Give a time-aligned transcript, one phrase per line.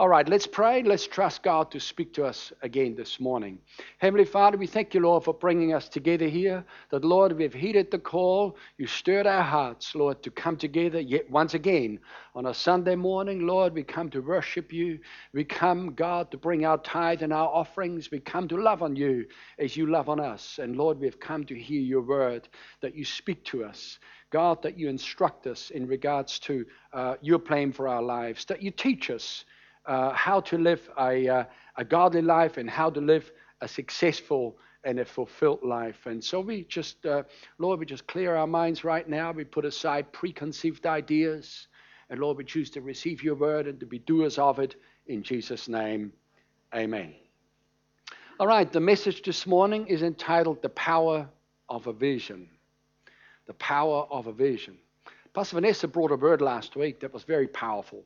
[0.00, 0.84] All right, let's pray.
[0.84, 3.58] Let's trust God to speak to us again this morning.
[3.98, 6.64] Heavenly Father, we thank you, Lord, for bringing us together here.
[6.90, 8.56] That, Lord, we've heeded the call.
[8.76, 11.98] You stirred our hearts, Lord, to come together yet once again
[12.36, 13.44] on a Sunday morning.
[13.44, 15.00] Lord, we come to worship you.
[15.32, 18.12] We come, God, to bring our tithe and our offerings.
[18.12, 19.26] We come to love on you
[19.58, 20.60] as you love on us.
[20.62, 22.48] And, Lord, we've come to hear your word,
[22.82, 23.98] that you speak to us.
[24.30, 28.62] God, that you instruct us in regards to uh, your plan for our lives, that
[28.62, 29.44] you teach us
[29.88, 31.44] uh, how to live a, uh,
[31.76, 36.06] a godly life and how to live a successful and a fulfilled life.
[36.06, 37.24] And so we just, uh,
[37.58, 39.32] Lord, we just clear our minds right now.
[39.32, 41.66] We put aside preconceived ideas.
[42.10, 45.22] And Lord, we choose to receive your word and to be doers of it in
[45.22, 46.12] Jesus' name.
[46.74, 47.14] Amen.
[48.38, 51.28] All right, the message this morning is entitled The Power
[51.68, 52.48] of a Vision.
[53.46, 54.78] The Power of a Vision.
[55.34, 58.04] Pastor Vanessa brought a word last week that was very powerful.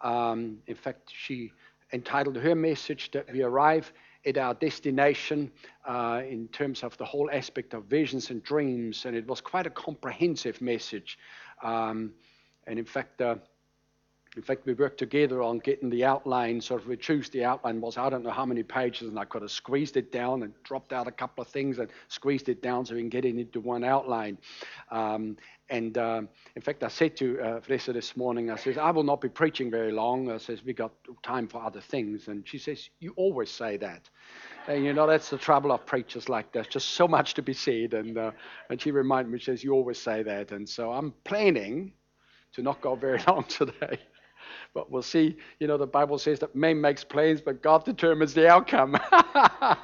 [0.00, 1.52] Um, in fact, she
[1.92, 3.92] entitled her message that we arrive
[4.26, 5.50] at our destination
[5.86, 9.66] uh, in terms of the whole aspect of visions and dreams, and it was quite
[9.66, 11.18] a comprehensive message.
[11.62, 12.12] Um,
[12.66, 13.36] and in fact, uh,
[14.36, 17.96] in fact, we worked together on getting the outline, sort of reduced the outline was
[17.96, 20.92] I don't know how many pages, and I could have squeezed it down and dropped
[20.92, 23.60] out a couple of things and squeezed it down so we can get it into
[23.60, 24.36] one outline.
[24.90, 25.38] Um,
[25.70, 29.20] and um, in fact, I said to uh, this morning, I says, I will not
[29.20, 30.30] be preaching very long.
[30.30, 30.92] I says, we got
[31.22, 32.28] time for other things.
[32.28, 34.08] And she says, you always say that.
[34.68, 36.70] And you know, that's the trouble of preachers like that.
[36.70, 37.94] Just so much to be said.
[37.94, 38.30] And, uh,
[38.70, 40.52] and she reminded me, she says, you always say that.
[40.52, 41.92] And so I'm planning
[42.52, 43.98] to not go very long today.
[44.74, 45.36] But we'll see.
[45.60, 48.96] You know, the Bible says that man makes plans, but God determines the outcome.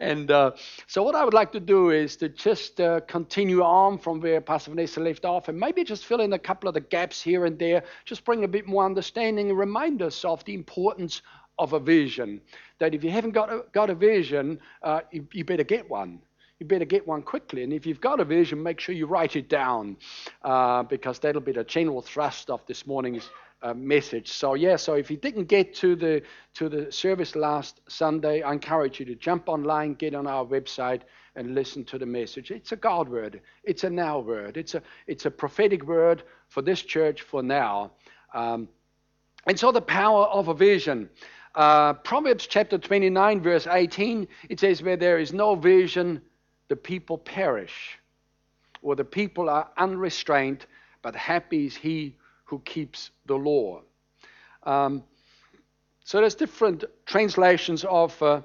[0.00, 0.52] and uh,
[0.86, 4.40] so, what I would like to do is to just uh, continue on from where
[4.40, 7.44] Pastor Vanessa left off and maybe just fill in a couple of the gaps here
[7.46, 11.22] and there, just bring a bit more understanding and remind us of the importance
[11.58, 12.40] of a vision.
[12.78, 16.20] That if you haven't got a, got a vision, uh, you, you better get one
[16.62, 17.64] you better get one quickly.
[17.64, 19.96] And if you've got a vision, make sure you write it down
[20.42, 23.28] uh, because that'll be the general thrust of this morning's
[23.62, 24.30] uh, message.
[24.30, 26.22] So yeah, so if you didn't get to the
[26.54, 31.00] to the service last Sunday, I encourage you to jump online, get on our website,
[31.34, 32.52] and listen to the message.
[32.52, 33.40] It's a God word.
[33.64, 34.56] It's a now word.
[34.56, 37.90] It's a it's a prophetic word for this church for now.
[38.34, 38.68] Um,
[39.46, 41.10] and so the power of a vision.
[41.54, 46.22] Uh, Proverbs chapter 29, verse 18, it says, Where there is no vision,
[46.72, 47.98] the people perish,
[48.80, 50.64] or the people are unrestrained,
[51.02, 53.82] but happy is he who keeps the law.
[54.62, 55.02] Um,
[56.02, 58.40] so there's different translations of uh,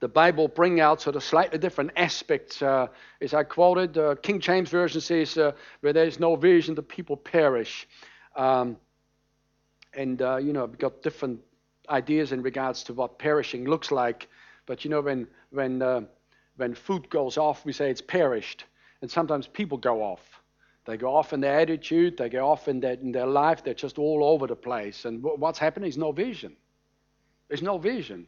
[0.00, 2.62] the Bible bring out sort of slightly different aspects.
[2.62, 2.86] Uh,
[3.20, 6.82] as I quoted, uh, King James Version says, uh, where there is no vision, the
[6.82, 7.86] people perish.
[8.36, 8.78] Um,
[9.92, 11.40] and, uh, you know, we've got different
[11.90, 14.28] ideas in regards to what perishing looks like.
[14.64, 16.00] But, you know, when, when uh,
[16.58, 18.64] when food goes off, we say it's perished.
[19.00, 20.42] And sometimes people go off.
[20.84, 23.74] They go off in their attitude, they go off in their, in their life, they're
[23.74, 25.04] just all over the place.
[25.04, 26.56] And what's happening is no vision.
[27.48, 28.26] There's no vision.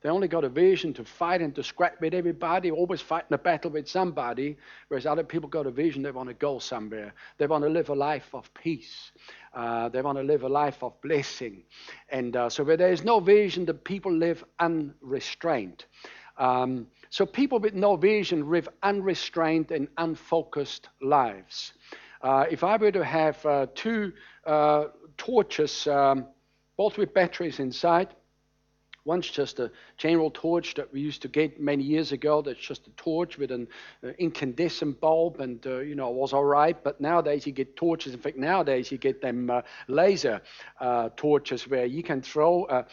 [0.00, 3.38] They only got a vision to fight and to scrap with everybody, always fighting a
[3.38, 4.56] battle with somebody,
[4.86, 7.12] whereas other people got a vision, they want to go somewhere.
[7.36, 9.10] They want to live a life of peace.
[9.52, 11.64] Uh, they want to live a life of blessing.
[12.10, 15.84] And uh, so where there is no vision, the people live unrestrained.
[16.38, 21.72] Um, so people with no vision live unrestrained and unfocused lives.
[22.22, 24.12] Uh, if I were to have uh, two
[24.46, 26.26] uh, torches, um,
[26.76, 28.08] both with batteries inside,
[29.04, 32.42] One's just a general torch that we used to get many years ago.
[32.42, 33.68] That's just a torch with an
[34.04, 36.76] uh, incandescent bulb, and uh, you know it was all right.
[36.82, 38.12] But nowadays you get torches.
[38.12, 40.42] In fact, nowadays you get them uh, laser
[40.80, 42.84] uh, torches where you can throw a,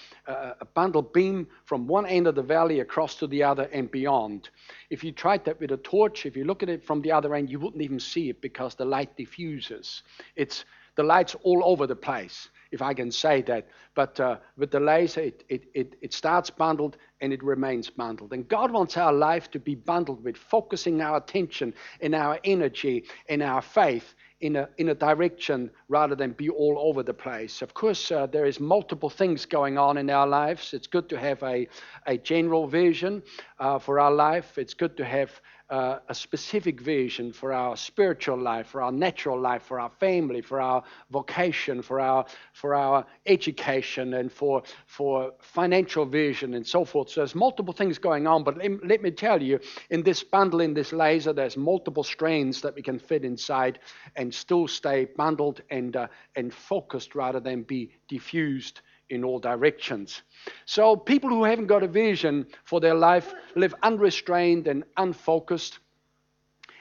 [0.61, 4.49] a bundle beam from one end of the valley across to the other and beyond.
[4.89, 7.35] If you tried that with a torch, if you look at it from the other
[7.35, 10.03] end, you wouldn't even see it because the light diffuses.
[10.35, 13.67] It's the light's all over the place if I can say that.
[13.95, 18.33] But uh, with the laser, it, it, it, it starts bundled and it remains bundled.
[18.33, 23.05] And God wants our life to be bundled with focusing our attention and our energy
[23.29, 27.61] and our faith in a, in a direction rather than be all over the place.
[27.61, 30.73] Of course, uh, there is multiple things going on in our lives.
[30.73, 31.67] It's good to have a,
[32.05, 33.23] a general vision
[33.59, 34.57] uh, for our life.
[34.57, 35.31] It's good to have
[35.69, 40.41] uh, a specific vision for our spiritual life, for our natural life, for our family,
[40.41, 46.85] for our vocation, for our for our education, and for for financial vision and so
[46.85, 47.09] forth.
[47.09, 48.43] So there's multiple things going on.
[48.43, 49.59] But let, let me tell you,
[49.89, 53.79] in this bundle, in this laser, there's multiple strains that we can fit inside
[54.15, 60.21] and still stay bundled and uh, and focused rather than be diffused in all directions.
[60.65, 65.79] So people who haven't got a vision for their life live unrestrained and unfocused.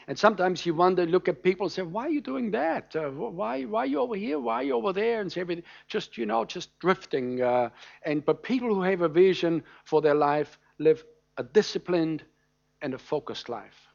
[0.06, 2.94] And sometimes you wonder, look at people and say, why are you doing that?
[2.94, 4.38] Uh, why, why are you over here?
[4.38, 5.20] Why are you over there?
[5.22, 7.40] And everything, just, you know, just drifting.
[7.40, 7.70] Uh,
[8.04, 11.04] and But people who have a vision for their life live
[11.38, 12.22] a disciplined
[12.82, 13.88] and a focused life.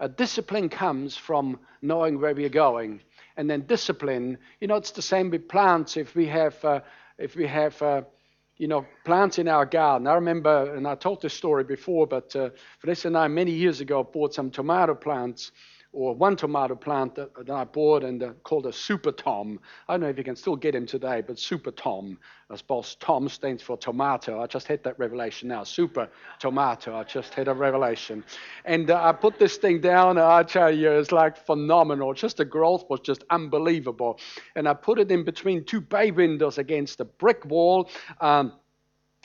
[0.00, 3.02] A discipline comes from knowing where we're going.
[3.36, 5.96] And then discipline, you know, it's the same with plants.
[5.96, 6.80] If we have uh,
[7.18, 8.02] if we have, uh,
[8.56, 10.06] you know, plants in our garden.
[10.06, 13.80] I remember, and I told this story before, but uh, Vanessa and I, many years
[13.80, 15.52] ago, bought some tomato plants,
[15.96, 19.58] or one tomato plant that, that I bought and uh, called a Super Tom.
[19.88, 22.18] I don't know if you can still get him today, but Super Tom.
[22.50, 24.42] I suppose Tom stands for tomato.
[24.42, 25.64] I just had that revelation now.
[25.64, 26.94] Super tomato.
[26.94, 28.24] I just had a revelation.
[28.66, 32.12] And uh, I put this thing down, I tell you, it's like phenomenal.
[32.12, 34.20] Just the growth was just unbelievable.
[34.54, 37.88] And I put it in between two bay windows against a brick wall.
[38.20, 38.52] Um,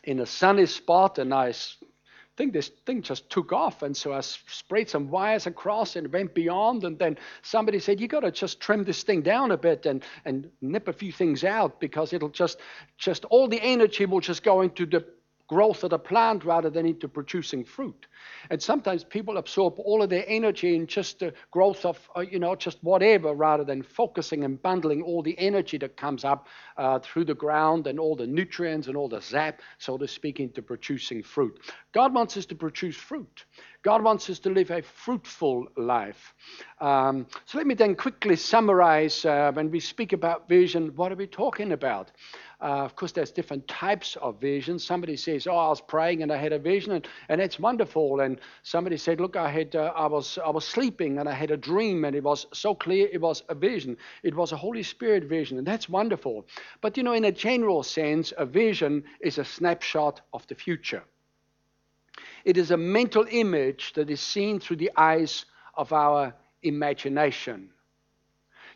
[0.06, 1.76] in a sunny spot, a nice
[2.38, 3.82] think this thing just took off.
[3.82, 6.84] And so I sprayed some wires across and went beyond.
[6.84, 10.04] And then somebody said, You got to just trim this thing down a bit and,
[10.26, 12.60] and nip a few things out because it'll just,
[12.98, 15.06] just all the energy will just go into the
[15.52, 18.08] growth of the plant rather than into producing fruit.
[18.50, 22.40] And sometimes people absorb all of their energy in just the growth of, uh, you
[22.40, 27.00] know, just whatever rather than focusing and bundling all the energy that comes up uh,
[27.00, 30.62] through the ground and all the nutrients and all the zap, so to speak, into
[30.62, 31.60] producing fruit.
[31.92, 33.44] God wants us to produce fruit.
[33.84, 36.34] God wants us to live a fruitful life.
[36.80, 41.16] Um, so let me then quickly summarize uh, when we speak about vision, what are
[41.16, 42.12] we talking about?
[42.62, 44.84] Uh, of course, there's different types of visions.
[44.84, 48.20] Somebody says, "Oh, I was praying and I had a vision, and, and it's wonderful."
[48.20, 51.50] And somebody said, "Look, I had, uh, I was, I was sleeping and I had
[51.50, 53.98] a dream, and it was so clear, it was a vision.
[54.22, 56.46] It was a Holy Spirit vision, and that's wonderful."
[56.82, 61.04] But you know, in a general sense, a vision is a snapshot of the future.
[62.46, 67.72] It is a mental image that is seen through the eyes of our imagination.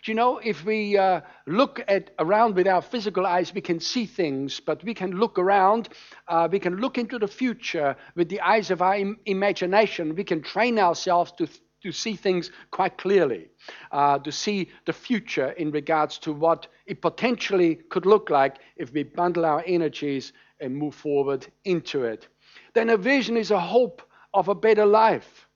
[0.06, 3.80] Do you know, if we uh, look at around with our physical eyes, we can
[3.80, 5.90] see things, but we can look around,
[6.28, 10.14] uh, we can look into the future with the eyes of our Im- imagination.
[10.14, 11.48] We can train ourselves to,
[11.82, 13.50] to see things quite clearly,
[13.92, 18.94] uh, to see the future in regards to what it potentially could look like if
[18.94, 22.28] we bundle our energies and move forward into it.
[22.76, 24.04] Then a vision is a hope
[24.36, 25.48] of a better life,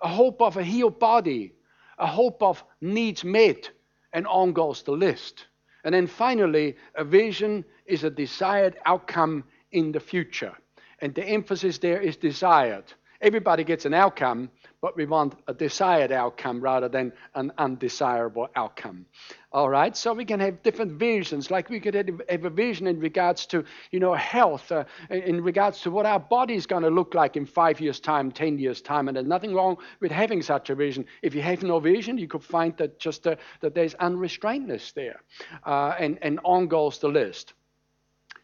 [0.00, 1.54] a hope of a healed body
[1.98, 3.70] a hope of needs met,
[4.12, 5.46] and on goes the list.
[5.84, 10.54] And then finally, a vision is a desired outcome in the future.
[11.00, 12.92] And the emphasis there is desired.
[13.24, 14.50] Everybody gets an outcome,
[14.82, 19.06] but we want a desired outcome rather than an undesirable outcome.
[19.50, 23.00] All right, so we can have different visions, like we could have a vision in
[23.00, 26.90] regards to, you know, health, uh, in regards to what our body is going to
[26.90, 30.42] look like in five years' time, ten years' time, and there's nothing wrong with having
[30.42, 31.06] such a vision.
[31.22, 35.22] If you have no vision, you could find that just uh, that there's unrestrainedness there,
[35.64, 37.54] uh, and and on goes the list.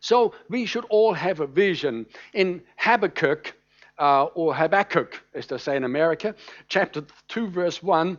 [0.00, 2.06] So we should all have a vision.
[2.32, 3.54] In Habakkuk,
[4.00, 6.34] uh, or Habakkuk, as they say in America,
[6.68, 8.18] chapter 2, verse 1,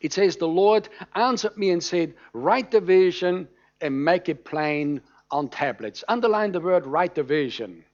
[0.00, 3.46] it says, The Lord answered me and said, Write the vision
[3.80, 6.02] and make it plain on tablets.
[6.08, 7.84] Underline the word write the vision.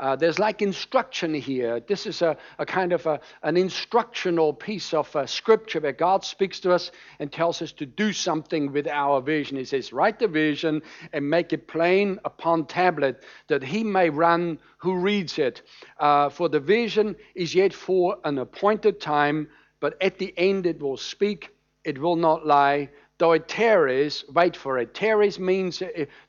[0.00, 1.78] Uh, there's like instruction here.
[1.80, 6.24] This is a, a kind of a, an instructional piece of uh, scripture where God
[6.24, 9.58] speaks to us and tells us to do something with our vision.
[9.58, 10.80] He says, Write the vision
[11.12, 15.60] and make it plain upon tablet that he may run who reads it.
[15.98, 19.48] Uh, for the vision is yet for an appointed time,
[19.80, 21.50] but at the end it will speak,
[21.84, 22.88] it will not lie,
[23.20, 24.94] though it tarries, wait for it.
[24.94, 25.82] Tarries means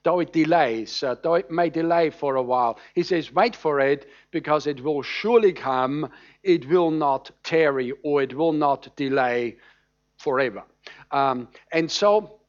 [0.04, 2.78] though it delays, though it may delay for a while.
[2.94, 6.12] He says, wait for it because it will surely come.
[6.44, 9.56] It will not tarry or it will not delay
[10.18, 10.64] forever.
[11.12, 12.42] Um, and so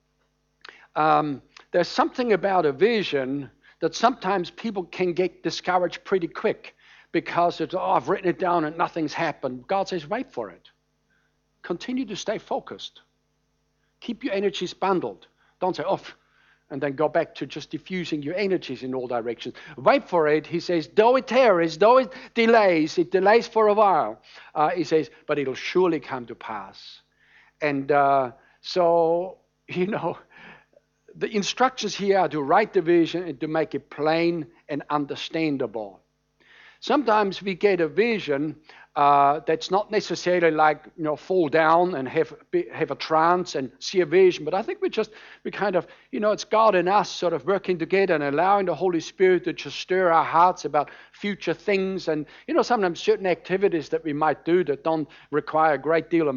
[0.96, 3.48] um, there's something about a vision
[3.80, 6.74] that sometimes people can get discouraged pretty quick
[7.12, 9.68] because it's, oh, I've written it down and nothing's happened.
[9.68, 10.68] God says, wait for it.
[11.62, 13.02] Continue to stay focused.
[14.02, 15.26] Keep your energies bundled.
[15.60, 16.16] Don't say, off
[16.72, 19.54] and then go back to just diffusing your energies in all directions.
[19.76, 20.46] Wait for it.
[20.46, 24.22] He says, though it tarries, though it delays, it delays for a while.
[24.54, 27.02] Uh, he says, but it'll surely come to pass.
[27.60, 28.32] And uh,
[28.62, 29.36] so,
[29.68, 30.16] you know,
[31.14, 36.00] the instructions here are to write the vision and to make it plain and understandable.
[36.80, 38.56] Sometimes we get a vision
[38.94, 42.34] uh, that's not necessarily like you know fall down and have
[42.72, 45.12] have a trance and see a vision, but I think we just
[45.44, 48.66] we kind of you know it's God and us sort of working together and allowing
[48.66, 53.00] the Holy Spirit to just stir our hearts about future things and you know sometimes
[53.00, 56.36] certain activities that we might do that don't require a great deal of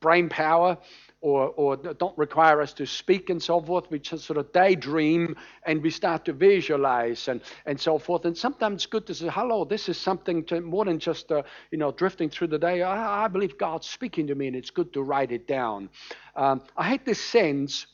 [0.00, 0.78] brain power
[1.22, 3.90] or, or don't require us to speak and so forth.
[3.90, 8.24] We just sort of daydream and we start to visualize and, and so forth.
[8.24, 11.42] And sometimes it's good to say, hello, this is something to, more than just, uh,
[11.70, 12.82] you know, drifting through the day.
[12.82, 15.90] I, I, believe God's speaking to me and it's good to write it down.
[16.36, 17.86] Um, I hate this sense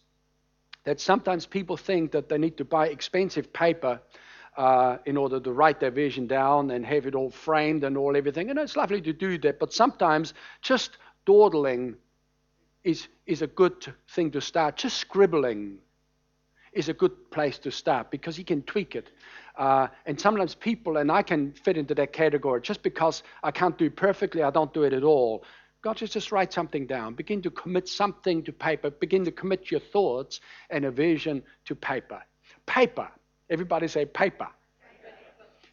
[0.84, 4.00] that sometimes people think that they need to buy expensive paper
[4.56, 8.16] uh, in order to write their vision down and have it all framed and all
[8.16, 8.50] everything.
[8.50, 11.96] And it's lovely to do that, but sometimes just dawdling
[12.86, 14.76] is, is a good thing to start.
[14.76, 15.78] Just scribbling
[16.72, 19.10] is a good place to start because you can tweak it.
[19.56, 23.76] Uh, and sometimes people, and I can fit into that category, just because I can't
[23.76, 25.42] do it perfectly, I don't do it at all.
[25.82, 27.14] God says, just write something down.
[27.14, 28.90] Begin to commit something to paper.
[28.90, 30.40] Begin to commit your thoughts
[30.70, 32.22] and a vision to paper.
[32.66, 33.08] Paper.
[33.50, 34.48] Everybody say paper.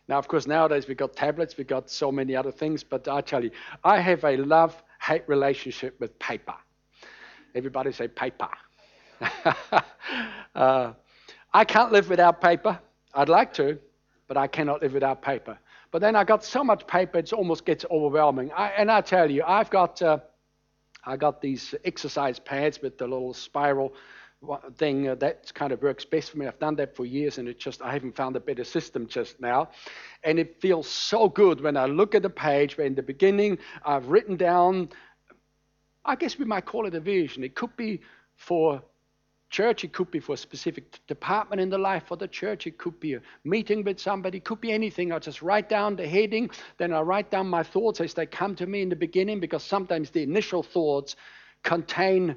[0.07, 3.21] Now, of course, nowadays we've got tablets, we've got so many other things, but I
[3.21, 3.51] tell you,
[3.83, 6.55] I have a love hate relationship with paper.
[7.55, 8.49] Everybody say paper.
[10.55, 10.93] uh,
[11.53, 12.79] I can't live without paper.
[13.13, 13.77] I'd like to,
[14.27, 15.57] but I cannot live without paper.
[15.91, 18.51] But then I got so much paper, it almost gets overwhelming.
[18.53, 20.17] I, and I tell you, I've got, uh,
[21.05, 23.93] I got these exercise pads with the little spiral
[24.77, 26.47] thing uh, that kind of works best for me.
[26.47, 29.39] I've done that for years, and it just I haven't found a better system just
[29.39, 29.69] now.
[30.23, 33.57] And it feels so good when I look at the page where in the beginning
[33.85, 34.89] I've written down
[36.05, 37.43] I guess we might call it a vision.
[37.43, 38.01] It could be
[38.35, 38.81] for
[39.49, 42.79] church, it could be for a specific department in the life of the church, it
[42.79, 45.11] could be a meeting with somebody, it could be anything.
[45.11, 48.55] I'll just write down the heading, then I'll write down my thoughts as they come
[48.55, 51.15] to me in the beginning, because sometimes the initial thoughts
[51.61, 52.35] contain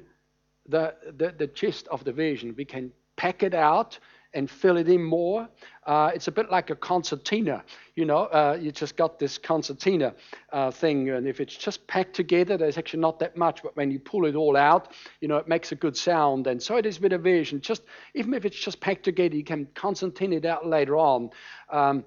[0.69, 2.53] the, the, the gist of the vision.
[2.55, 3.97] We can pack it out
[4.33, 5.47] and fill it in more.
[5.85, 7.63] Uh, it's a bit like a concertina,
[7.95, 8.25] you know.
[8.25, 10.13] Uh, you just got this concertina
[10.51, 13.63] uh, thing, and if it's just packed together, there's actually not that much.
[13.63, 14.91] But when you pull it all out,
[15.21, 16.47] you know, it makes a good sound.
[16.47, 17.61] And so it is with a vision.
[17.61, 21.29] Just even if it's just packed together, you can concertina it out later on.
[21.69, 22.03] Um,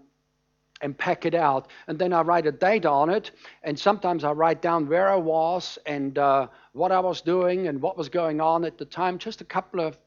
[0.82, 1.68] and pack it out.
[1.88, 3.32] And then I write a date on it.
[3.62, 7.80] And sometimes I write down where I was and uh, what I was doing and
[7.80, 9.18] what was going on at the time.
[9.18, 9.98] Just a couple of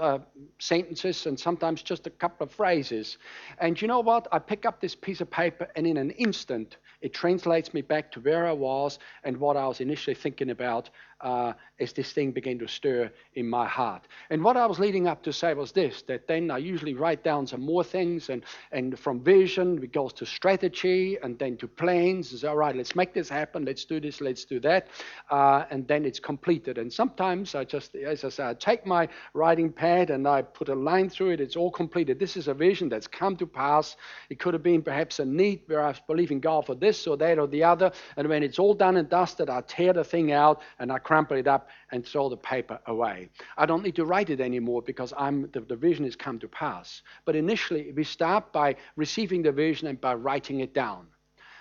[0.00, 0.18] uh,
[0.58, 3.18] sentences and sometimes just a couple of phrases.
[3.58, 4.28] And you know what?
[4.32, 8.10] I pick up this piece of paper, and in an instant, it translates me back
[8.12, 12.32] to where I was and what I was initially thinking about uh, as this thing
[12.32, 14.06] began to stir in my heart.
[14.30, 17.22] And what I was leading up to say was this that then I usually write
[17.24, 21.68] down some more things, and, and from vision, it goes to strategy, and then to
[21.68, 22.32] plans.
[22.32, 24.88] It's all right, let's make this happen, let's do this, let's do that.
[25.30, 26.78] Uh, and then it's completed.
[26.78, 30.68] And sometimes I just, as I say, I take my writing pad and I put
[30.68, 32.18] a line through it, it's all completed.
[32.18, 33.96] This is a vision that's come to pass.
[34.30, 37.16] It could have been perhaps a need where I was believing God for this or
[37.16, 37.92] that or the other.
[38.16, 41.36] And when it's all done and dusted, I tear the thing out and I crumple
[41.36, 43.28] it up and throw the paper away.
[43.56, 46.48] I don't need to write it anymore because I'm, the, the vision has come to
[46.48, 47.02] pass.
[47.24, 51.06] But initially, we start by receiving the vision and by writing it down.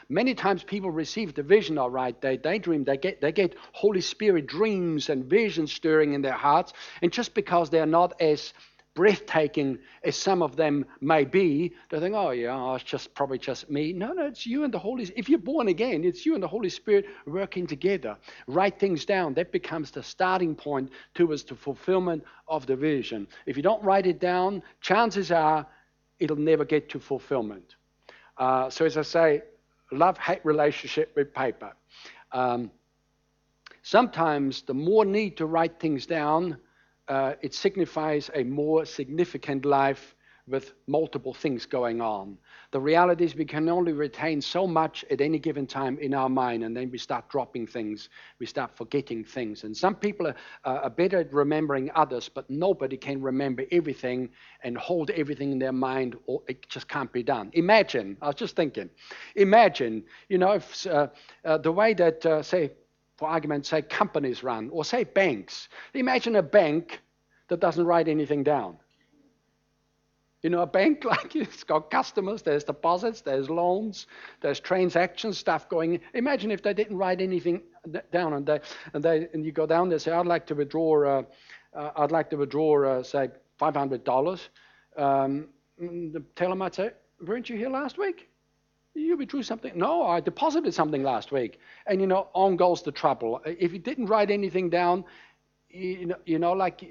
[0.09, 4.01] Many times people receive the vision all right, they daydream, they get, they get Holy
[4.01, 6.73] Spirit dreams and visions stirring in their hearts.
[7.03, 8.51] And just because they're not as
[8.95, 13.37] breathtaking as some of them may be, they think, oh, yeah, oh, it's just probably
[13.37, 13.93] just me.
[13.93, 16.47] No, no, it's you and the Holy If you're born again, it's you and the
[16.47, 18.17] Holy Spirit working together.
[18.47, 19.33] Write things down.
[19.33, 23.27] That becomes the starting point towards the fulfillment of the vision.
[23.45, 25.67] If you don't write it down, chances are
[26.19, 27.75] it'll never get to fulfillment.
[28.37, 29.41] Uh, so, as I say,
[29.91, 31.73] love hate relationship with paper.
[32.31, 32.71] Um,
[33.83, 36.57] sometimes the more need to write things down,
[37.07, 40.15] uh, it signifies a more significant life
[40.47, 42.37] with multiple things going on.
[42.71, 46.29] The reality is we can only retain so much at any given time in our
[46.29, 49.63] mind, and then we start dropping things, we start forgetting things.
[49.63, 54.29] And some people are, are better at remembering others, but nobody can remember everything
[54.63, 57.49] and hold everything in their mind, or it just can't be done.
[57.53, 58.89] Imagine, I was just thinking,
[59.35, 61.07] imagine, you know, if, uh,
[61.43, 62.71] uh the way that, uh, say,
[63.17, 65.69] for argument's sake, companies run, or say banks.
[65.93, 67.01] Imagine a bank
[67.47, 68.77] that doesn't write anything down.
[70.41, 74.07] You know, a bank like it's got customers, there's deposits, there's loans,
[74.41, 75.99] there's transactions, stuff going.
[76.13, 77.63] Imagine if they didn't write anything
[78.11, 78.59] down and they
[78.93, 81.23] and they and you go down there say, I'd like to withdraw, uh,
[81.73, 84.49] uh, I'd like to withdraw, uh, say, five hundred dollars.
[84.97, 85.49] Um,
[86.35, 86.91] tell them I'd say,
[87.25, 88.29] weren't you here last week?
[88.95, 89.73] You withdrew something?
[89.75, 91.59] No, I deposited something last week.
[91.85, 93.41] And you know, on goes the trouble.
[93.45, 95.03] If you didn't write anything down,
[95.69, 96.87] you know, you know, like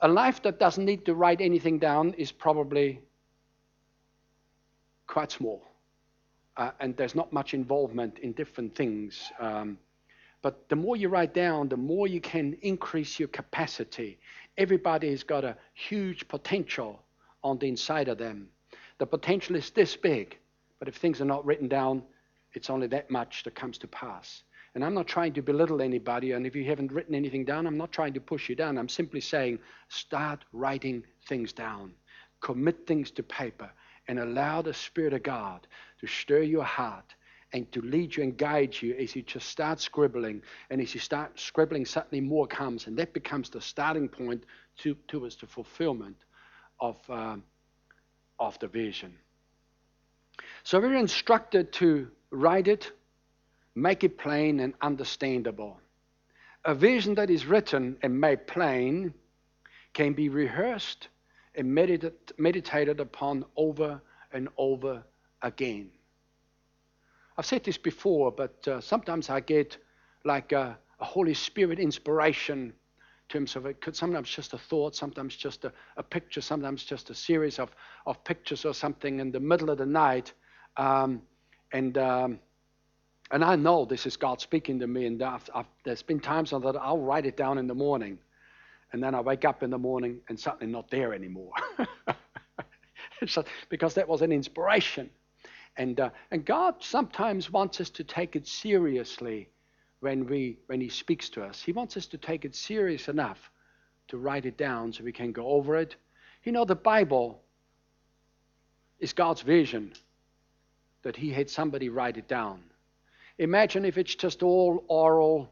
[0.00, 3.00] a life that doesn't need to write anything down is probably
[5.06, 5.62] quite small.
[6.56, 9.30] Uh, and there's not much involvement in different things.
[9.38, 9.78] Um,
[10.40, 14.18] but the more you write down, the more you can increase your capacity.
[14.56, 17.02] Everybody has got a huge potential
[17.44, 18.48] on the inside of them.
[18.98, 20.38] The potential is this big,
[20.78, 22.02] but if things are not written down,
[22.52, 24.42] it's only that much that comes to pass.
[24.74, 27.78] And I'm not trying to belittle anybody, and if you haven't written anything down, I'm
[27.78, 28.78] not trying to push you down.
[28.78, 29.58] I'm simply saying
[29.88, 31.92] start writing things down,
[32.40, 33.70] commit things to paper,
[34.06, 35.66] and allow the Spirit of God
[36.00, 37.14] to stir your heart
[37.52, 40.42] and to lead you and guide you as you just start scribbling.
[40.70, 44.44] And as you start scribbling, suddenly more comes, and that becomes the starting point
[44.78, 46.16] to, towards the fulfillment
[46.80, 47.36] of, uh,
[48.38, 49.14] of the vision.
[50.62, 52.92] So we're instructed to write it,
[53.74, 55.80] make it plain and understandable.
[56.64, 59.14] A vision that is written and made plain
[59.92, 61.08] can be rehearsed
[61.54, 64.00] and meditated upon over
[64.32, 65.02] and over
[65.42, 65.90] again.
[67.36, 69.76] I've said this before, but uh, sometimes I get
[70.24, 72.72] like a, a, Holy Spirit inspiration
[73.28, 73.80] terms of it.
[73.80, 77.70] Could sometimes just a thought, sometimes just a, a, picture, sometimes just a series of,
[78.06, 80.32] of pictures or something in the middle of the night.
[80.76, 81.22] Um,
[81.72, 82.38] and um,
[83.30, 86.50] and I know this is God speaking to me, and I've, I've, there's been times
[86.50, 88.18] that I'll write it down in the morning,
[88.92, 91.52] and then I wake up in the morning and suddenly not there anymore.
[93.68, 95.10] because that was an inspiration.
[95.76, 99.50] And, uh, and God sometimes wants us to take it seriously
[100.00, 101.62] when, we, when He speaks to us.
[101.62, 103.50] He wants us to take it serious enough
[104.08, 105.96] to write it down so we can go over it.
[106.44, 107.42] You know, the Bible
[109.00, 109.92] is God's vision
[111.02, 112.62] that He had somebody write it down.
[113.38, 115.50] Imagine if it's just all oral,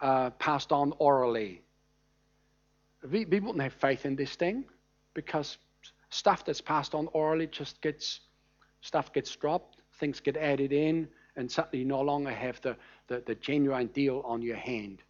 [0.00, 1.62] uh, passed on orally.
[3.10, 4.64] We, we wouldn't have faith in this thing
[5.12, 5.58] because
[6.10, 8.20] stuff that's passed on orally just gets
[8.80, 12.76] stuff gets dropped, things get added in, and suddenly you no longer have the,
[13.08, 15.02] the, the genuine deal on your hand.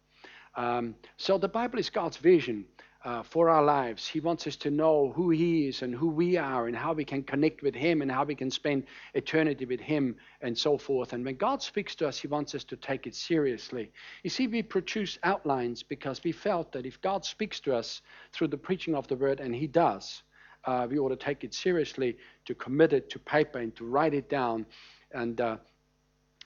[0.55, 2.65] Um, so the Bible is God's vision
[3.03, 4.07] uh, for our lives.
[4.07, 7.03] He wants us to know who He is and who we are and how we
[7.03, 11.13] can connect with Him and how we can spend eternity with Him and so forth.
[11.13, 13.91] And when God speaks to us, He wants us to take it seriously.
[14.23, 18.01] You see, we produce outlines because we felt that if God speaks to us
[18.31, 20.23] through the preaching of the Word, and He does,
[20.65, 24.13] uh, we ought to take it seriously, to commit it to paper and to write
[24.13, 24.65] it down.
[25.11, 25.57] And, uh,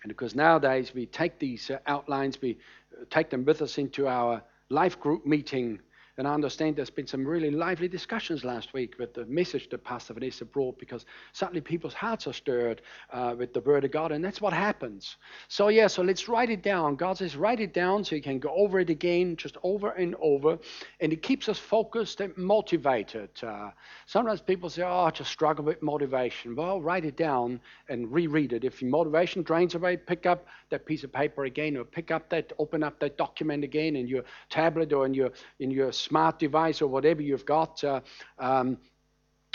[0.07, 2.57] and because nowadays we take these uh, outlines, we
[2.93, 5.79] uh, take them with us into our life group meeting
[6.17, 9.83] and I understand there's been some really lively discussions last week with the message that
[9.83, 12.81] Pastor Vanessa brought because suddenly people's hearts are stirred
[13.13, 15.17] uh, with the Word of God, and that's what happens.
[15.47, 16.95] So, yeah, so let's write it down.
[16.95, 20.15] God says, write it down so you can go over it again, just over and
[20.19, 20.57] over,
[20.99, 23.29] and it keeps us focused and motivated.
[23.43, 23.69] Uh,
[24.07, 26.55] sometimes people say, oh, I just struggle with motivation.
[26.55, 28.63] Well, write it down and reread it.
[28.63, 32.27] If your motivation drains away, pick up that piece of paper again, or pick up
[32.29, 36.39] that, open up that document again in your tablet or in your in your smart
[36.39, 38.01] device or whatever you've got, uh,
[38.39, 38.77] um,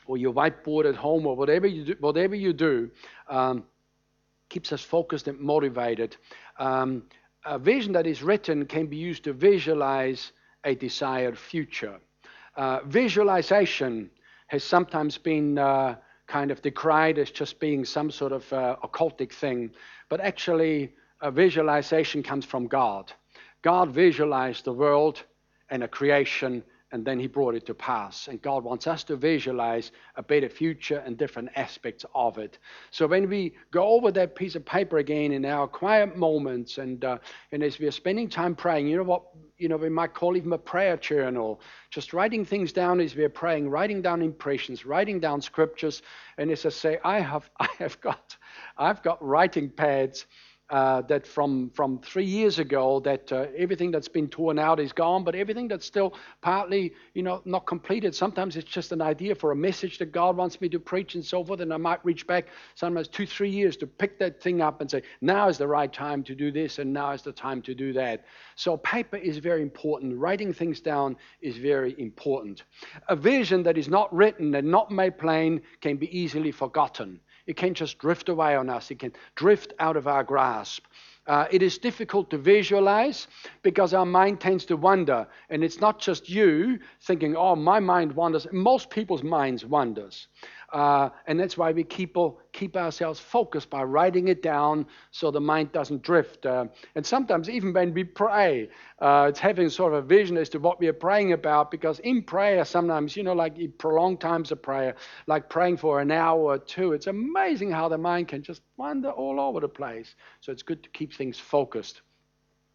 [0.07, 2.91] or your whiteboard at home or whatever you do, whatever you do
[3.29, 3.65] um,
[4.49, 6.17] keeps us focused and motivated.
[6.59, 7.05] Um,
[7.45, 10.33] a vision that is written can be used to visualize
[10.65, 11.97] a desired future.
[12.57, 14.11] Uh, visualization
[14.47, 19.33] has sometimes been uh, kind of decried as just being some sort of uh, occultic
[19.33, 19.71] thing,
[20.09, 23.13] but actually, a visualization comes from God.
[23.63, 25.23] God visualized the world
[25.73, 28.29] and a creation, and then he brought it to pass.
[28.29, 32.59] And God wants us to visualize a better future and different aspects of it.
[32.91, 37.03] So when we go over that piece of paper again in our quiet moments, and
[37.03, 37.17] uh,
[37.53, 39.23] and as we are spending time praying, you know what?
[39.57, 43.25] You know we might call even a prayer journal, just writing things down as we
[43.25, 46.03] are praying, writing down impressions, writing down scriptures.
[46.37, 48.37] And as I say, I have I have got
[48.77, 50.27] I've got writing pads
[50.73, 54.91] uh, that from, from three years ago that uh, everything that's been torn out is
[54.91, 58.15] gone, but everything that's still partly, you know, not completed.
[58.15, 61.25] Sometimes it's just an idea for a message that God wants me to preach and
[61.25, 64.63] so forth, and I might reach back sometimes two, three years to pick that thing
[64.63, 67.33] up and say, now is the right time to do this, and now is the
[67.33, 68.25] time to do that.
[68.57, 70.19] So paper is very important.
[70.19, 72.63] Writing things down is very important.
[73.11, 77.21] A vision that is not written and not made plain can be easily forgotten.
[77.47, 78.91] It can just drift away on us.
[78.91, 80.85] It can drift out of our grasp.
[81.27, 83.29] Uh, it is difficult to visualize
[83.63, 85.27] because our mind tends to wander.
[85.51, 88.47] And it's not just you thinking, oh, my mind wanders.
[88.53, 90.27] Most people's minds wanders.
[90.73, 92.17] Uh, and that's why we keep,
[92.53, 96.47] keep ourselves focused by writing it down so the mind doesn't drift.
[96.47, 100.49] Uh, and sometimes, even when we pray, uh, it's having sort of a vision as
[100.49, 104.51] to what we are praying about because in prayer, sometimes, you know, like prolonged times
[104.51, 104.95] of prayer,
[105.27, 109.11] like praying for an hour or two, it's amazing how the mind can just wander
[109.11, 110.15] all over the place.
[110.41, 112.01] So it's good to keep things focused.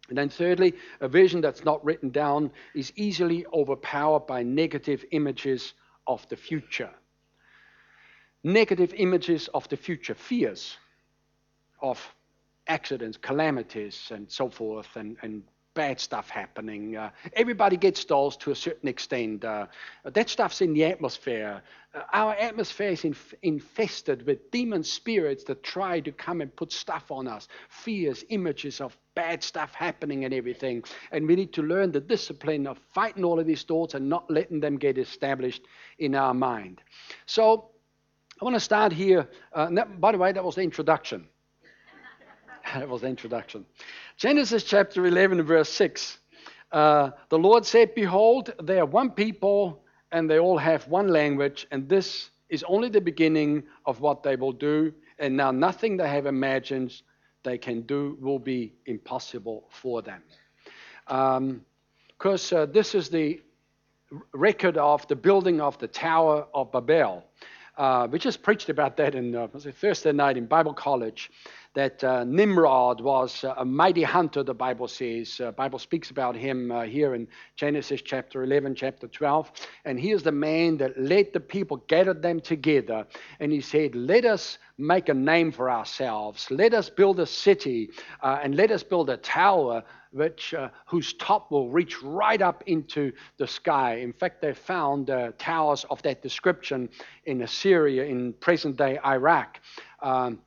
[0.08, 5.74] And then, thirdly, a vision that's not written down is easily overpowered by negative images
[6.06, 6.90] of the future
[8.52, 10.76] negative images of the future, fears
[11.80, 12.00] of
[12.66, 15.42] accidents, calamities, and so forth, and, and
[15.74, 16.96] bad stuff happening.
[16.96, 19.44] Uh, everybody gets those to a certain extent.
[19.44, 19.66] Uh,
[20.02, 21.62] that stuff's in the atmosphere.
[21.94, 26.72] Uh, our atmosphere is inf- infested with demon spirits that try to come and put
[26.72, 30.82] stuff on us fears, images of bad stuff happening, and everything.
[31.12, 34.28] And we need to learn the discipline of fighting all of these thoughts and not
[34.28, 35.62] letting them get established
[36.00, 36.80] in our mind.
[37.26, 37.70] So,
[38.40, 39.28] I want to start here.
[39.52, 41.26] Uh, that, by the way, that was the introduction.
[42.74, 43.66] that was the introduction.
[44.16, 46.18] Genesis chapter 11, verse 6.
[46.70, 51.66] Uh, the Lord said, Behold, they are one people, and they all have one language,
[51.72, 54.92] and this is only the beginning of what they will do.
[55.18, 57.02] And now nothing they have imagined
[57.42, 60.22] they can do will be impossible for them.
[61.06, 63.40] Because um, uh, this is the
[64.32, 67.24] record of the building of the Tower of Babel.
[67.78, 71.30] Uh, we just preached about that in uh, Thursday night in Bible college.
[71.78, 75.40] That uh, Nimrod was a mighty hunter, the Bible says.
[75.40, 79.52] Uh, Bible speaks about him uh, here in Genesis chapter 11, chapter 12.
[79.84, 83.06] And he is the man that led the people, gathered them together,
[83.38, 86.50] and he said, "Let us make a name for ourselves.
[86.50, 87.90] Let us build a city,
[88.24, 92.64] uh, and let us build a tower which, uh, whose top will reach right up
[92.66, 93.98] into the sky.
[93.98, 96.88] In fact, they found uh, towers of that description
[97.26, 99.60] in Assyria, in present day Iraq.
[100.02, 100.40] Um,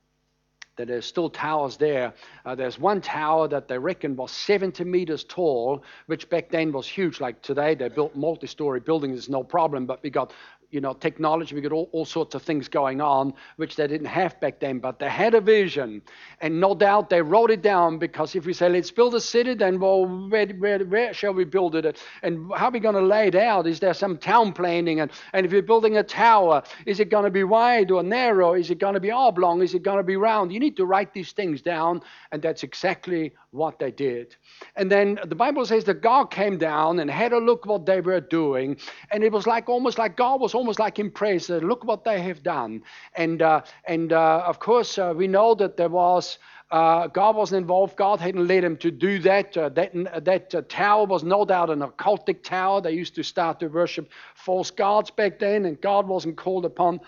[0.81, 2.11] that there's still towers there.
[2.43, 6.87] Uh, there's one tower that they reckon was 70 meters tall, which back then was
[6.87, 7.21] huge.
[7.21, 10.33] Like today, they built multi story buildings, no problem, but we got
[10.71, 14.07] you know, technology, we got all, all sorts of things going on, which they didn't
[14.07, 16.01] have back then, but they had a vision.
[16.39, 19.53] And no doubt they wrote it down because if we say, let's build a city,
[19.53, 22.01] then, well, where, where, where shall we build it?
[22.23, 23.67] And how are we going to lay it out?
[23.67, 25.01] Is there some town planning?
[25.01, 28.53] And, and if you're building a tower, is it going to be wide or narrow?
[28.53, 29.61] Is it going to be oblong?
[29.61, 30.53] Is it going to be round?
[30.53, 34.35] You need to write these things down, and that's exactly what they did.
[34.77, 37.99] And then the Bible says that God came down and had a look what they
[37.99, 38.77] were doing,
[39.11, 41.49] and it was like almost like God was almost like impressed.
[41.49, 42.83] Uh, look what they have done.
[43.15, 46.37] And uh, and uh, of course uh, we know that there was.
[46.69, 47.97] Uh, God wasn't involved.
[47.97, 49.57] God hadn't led him to do that.
[49.57, 49.91] Uh, that
[50.23, 52.79] that tower was no doubt an occultic tower.
[52.79, 57.01] They used to start to worship false gods back then, and God wasn't called upon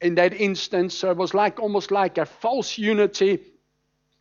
[0.00, 0.94] in that instance.
[0.94, 3.40] So it was like almost like a false unity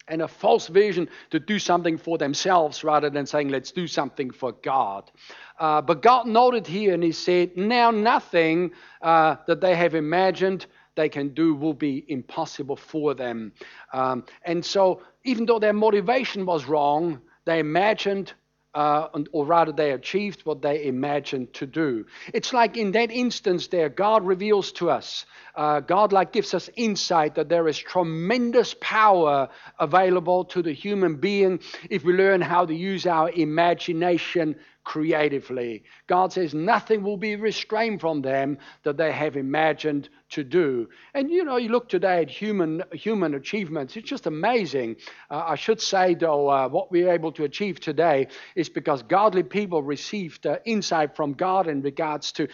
[0.07, 4.31] and a false vision to do something for themselves rather than saying, let's do something
[4.31, 5.11] for God.
[5.59, 10.65] Uh, but God noted here and He said, now nothing uh, that they have imagined
[10.95, 13.51] they can do will be impossible for them.
[13.93, 18.33] Um, and so, even though their motivation was wrong, they imagined
[18.73, 22.05] uh, or rather they achieved what they imagined to do.
[22.33, 26.69] It's like in that instance there, God reveals to us, uh, God like gives us
[26.75, 31.59] insight that there is tremendous power available to the human being
[31.89, 35.83] if we learn how to use our imagination creatively.
[36.07, 40.89] God says nothing will be restrained from them that they have imagined to do.
[41.13, 44.97] And you know, you look today at human human achievements; it's just amazing.
[45.31, 49.43] Uh, I should say, though, uh, what we're able to achieve today is because godly
[49.43, 52.47] people received uh, insight from God in regards to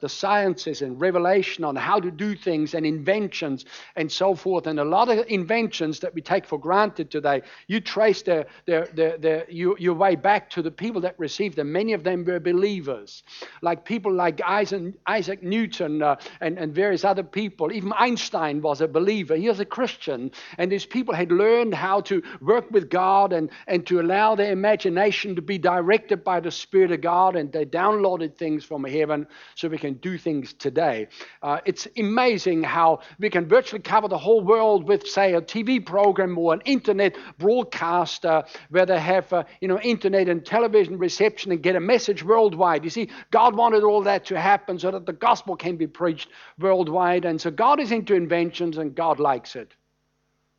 [0.00, 3.64] the sciences and revelation on how to do things and inventions
[3.96, 4.66] and so forth.
[4.66, 8.86] And a lot of inventions that we take for granted today, you trace their, their,
[8.94, 12.24] their, their your, your way back to the people that received them Many of them
[12.24, 13.22] were believers,
[13.62, 17.72] like people like Isaac, Isaac Newton uh, and, and various other people.
[17.72, 19.36] Even Einstein was a believer.
[19.36, 20.30] He was a Christian.
[20.58, 24.52] And these people had learned how to work with God and, and to allow their
[24.52, 27.36] imagination to be directed by the Spirit of God.
[27.36, 31.08] And they downloaded things from heaven so we can do things today.
[31.42, 35.84] Uh, it's amazing how we can virtually cover the whole world with, say, a TV
[35.84, 40.98] program or an internet broadcast uh, where they have, uh, you know, internet and television
[40.98, 42.84] reception and get a message worldwide.
[42.84, 46.28] You see, God wanted all that to happen so that the gospel can be preached
[46.58, 47.11] worldwide.
[47.24, 49.74] And so God is into inventions and God likes it.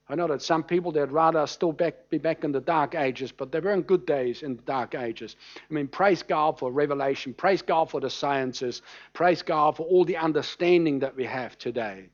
[0.10, 3.32] I know that some people they'd rather still back, be back in the dark ages,
[3.32, 5.38] but they weren't good days in the dark ages.
[5.70, 8.82] I mean, praise God for revelation, praise God for the sciences,
[9.14, 12.10] praise God for all the understanding that we have today.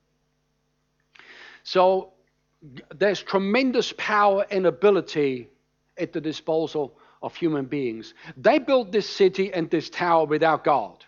[1.63, 2.13] So
[2.95, 5.49] there's tremendous power and ability
[5.97, 8.13] at the disposal of human beings.
[8.37, 11.03] They built this city and this tower without God.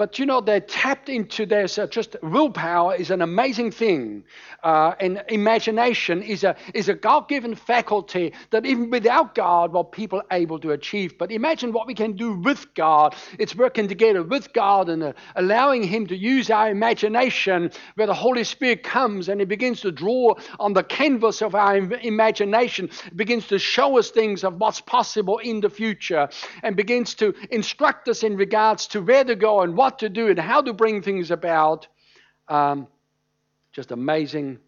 [0.00, 1.76] But you know, they're tapped into this.
[1.76, 4.24] Uh, just willpower is an amazing thing.
[4.62, 9.92] Uh, and imagination is a, is a God given faculty that even without God, what
[9.92, 11.18] people are able to achieve.
[11.18, 13.14] But imagine what we can do with God.
[13.38, 18.14] It's working together with God and uh, allowing Him to use our imagination where the
[18.14, 23.48] Holy Spirit comes and He begins to draw on the canvas of our imagination, begins
[23.48, 26.26] to show us things of what's possible in the future,
[26.62, 30.08] and begins to instruct us in regards to where to go and what what to
[30.08, 31.88] do and how to bring things about.
[32.46, 32.86] Um,
[33.72, 34.58] just amazing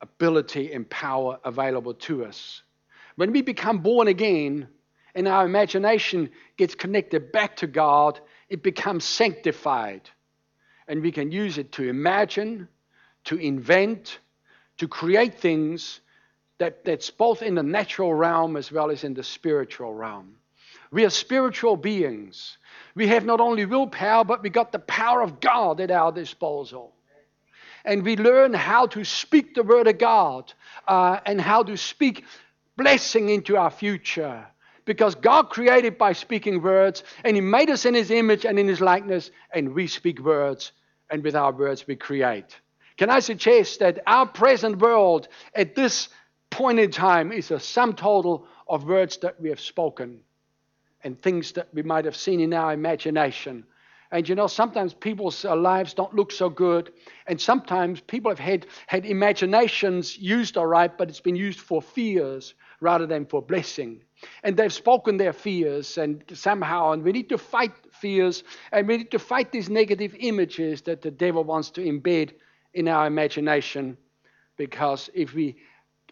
[0.00, 2.62] ability and power available to us.
[3.16, 4.68] When we become born again
[5.14, 10.08] and our imagination gets connected back to God, it becomes sanctified.
[10.88, 12.68] And we can use it to imagine,
[13.24, 14.18] to invent,
[14.78, 16.00] to create things
[16.56, 20.36] that, that's both in the natural realm as well as in the spiritual realm.
[20.92, 22.58] We are spiritual beings.
[22.94, 26.92] We have not only willpower, but we got the power of God at our disposal.
[27.84, 30.52] And we learn how to speak the word of God
[30.86, 32.24] uh, and how to speak
[32.76, 34.46] blessing into our future.
[34.84, 38.68] Because God created by speaking words, and He made us in His image and in
[38.68, 40.72] His likeness, and we speak words,
[41.08, 42.58] and with our words we create.
[42.98, 46.08] Can I suggest that our present world at this
[46.50, 50.20] point in time is a sum total of words that we have spoken?
[51.04, 53.64] And things that we might have seen in our imagination.
[54.12, 56.92] And you know, sometimes people's uh, lives don't look so good.
[57.26, 61.80] And sometimes people have had, had imaginations used all right, but it's been used for
[61.80, 64.02] fears rather than for blessing.
[64.42, 68.98] And they've spoken their fears, and somehow, and we need to fight fears, and we
[68.98, 72.32] need to fight these negative images that the devil wants to embed
[72.74, 73.96] in our imagination.
[74.56, 75.56] Because if we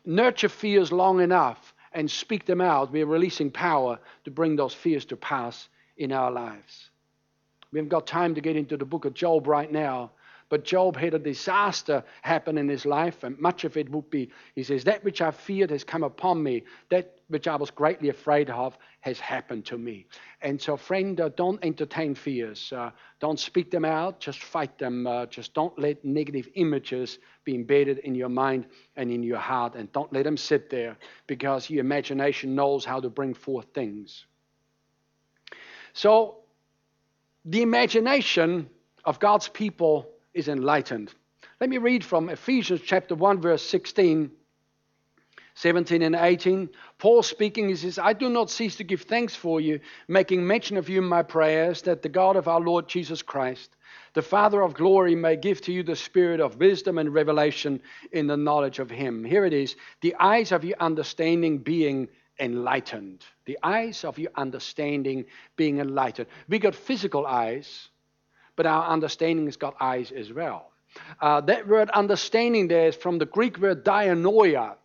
[0.04, 5.04] nurture fears long enough, and speak them out, we're releasing power to bring those fears
[5.06, 6.90] to pass in our lives.
[7.72, 10.10] We haven't got time to get into the book of Job right now,
[10.50, 14.30] but Job had a disaster happen in his life, and much of it would be,
[14.56, 18.08] he says, That which I feared has come upon me, that which I was greatly
[18.08, 20.06] afraid of has happened to me.
[20.42, 22.72] And so, friend, uh, don't entertain fears.
[22.72, 25.06] Uh, don't speak them out, just fight them.
[25.06, 29.76] Uh, just don't let negative images be embedded in your mind and in your heart,
[29.76, 30.96] and don't let them sit there
[31.28, 34.26] because your imagination knows how to bring forth things.
[35.92, 36.38] So,
[37.44, 38.68] the imagination
[39.04, 41.12] of God's people is enlightened.
[41.60, 44.30] Let me read from Ephesians chapter 1, verse 16,
[45.54, 46.70] 17, and 18.
[46.98, 50.76] Paul speaking, he says, I do not cease to give thanks for you, making mention
[50.76, 53.76] of you in my prayers, that the God of our Lord Jesus Christ,
[54.14, 57.80] the Father of glory, may give to you the spirit of wisdom and revelation
[58.12, 59.24] in the knowledge of him.
[59.24, 63.24] Here it is the eyes of your understanding being enlightened.
[63.44, 66.28] The eyes of your understanding being enlightened.
[66.48, 67.90] We got physical eyes
[68.56, 70.70] but our understanding has got eyes as well.
[71.20, 74.76] Uh, that word understanding there is from the Greek word dianoia.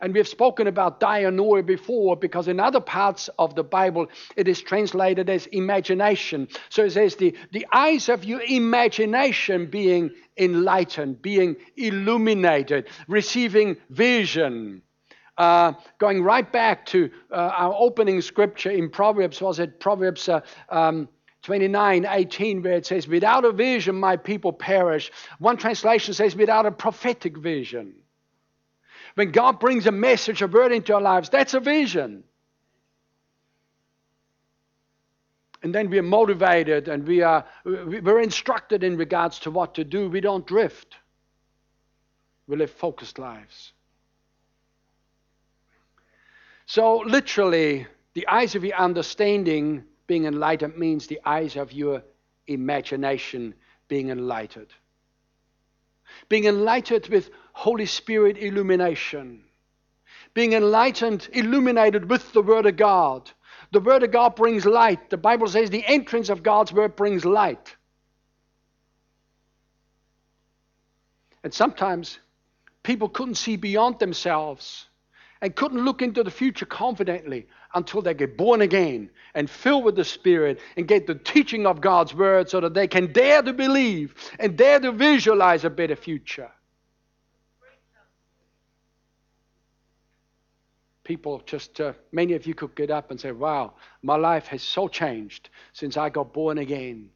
[0.00, 4.60] And we've spoken about dianoia before because in other parts of the Bible it is
[4.60, 6.48] translated as imagination.
[6.68, 14.82] So it says the, the eyes of your imagination being enlightened, being illuminated, receiving vision.
[15.38, 20.40] Uh, going right back to uh, our opening scripture in Proverbs, was it Proverbs uh,
[20.70, 21.08] um,
[21.46, 25.12] 29 18, where it says, Without a vision, my people perish.
[25.38, 27.94] One translation says, Without a prophetic vision.
[29.14, 32.24] When God brings a message, a word into our lives, that's a vision.
[35.62, 39.84] And then we are motivated and we are we're instructed in regards to what to
[39.84, 40.10] do.
[40.10, 40.96] We don't drift.
[42.48, 43.72] We live focused lives.
[46.66, 52.02] So literally, The eyes of your understanding being enlightened means the eyes of your
[52.46, 53.54] imagination
[53.88, 54.68] being enlightened.
[56.28, 59.42] Being enlightened with Holy Spirit illumination.
[60.34, 63.30] Being enlightened, illuminated with the Word of God.
[63.72, 65.10] The Word of God brings light.
[65.10, 67.74] The Bible says the entrance of God's Word brings light.
[71.42, 72.18] And sometimes
[72.82, 74.86] people couldn't see beyond themselves
[75.46, 79.94] and couldn't look into the future confidently until they get born again and filled with
[79.94, 83.52] the Spirit and get the teaching of God's Word so that they can dare to
[83.52, 86.50] believe and dare to visualize a better future.
[91.04, 94.64] People just, uh, many of you could get up and say, Wow, my life has
[94.64, 97.10] so changed since I got born again.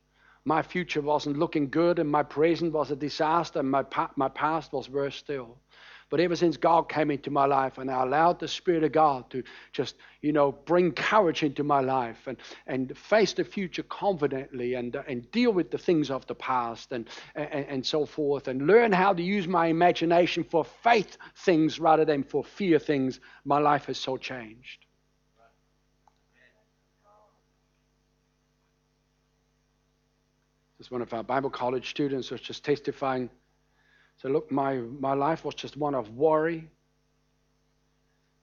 [0.44, 4.28] My future wasn't looking good, and my present was a disaster, and my, pa- my
[4.28, 5.58] past was worse still.
[6.10, 9.30] But ever since God came into my life and I allowed the Spirit of God
[9.30, 14.74] to just, you know, bring courage into my life and, and face the future confidently
[14.74, 18.66] and, and deal with the things of the past and, and, and so forth and
[18.66, 23.60] learn how to use my imagination for faith things rather than for fear things, my
[23.60, 24.86] life has so changed.
[30.76, 33.30] This is one of our Bible college students was just testifying
[34.20, 36.68] so look, my, my life was just one of worry.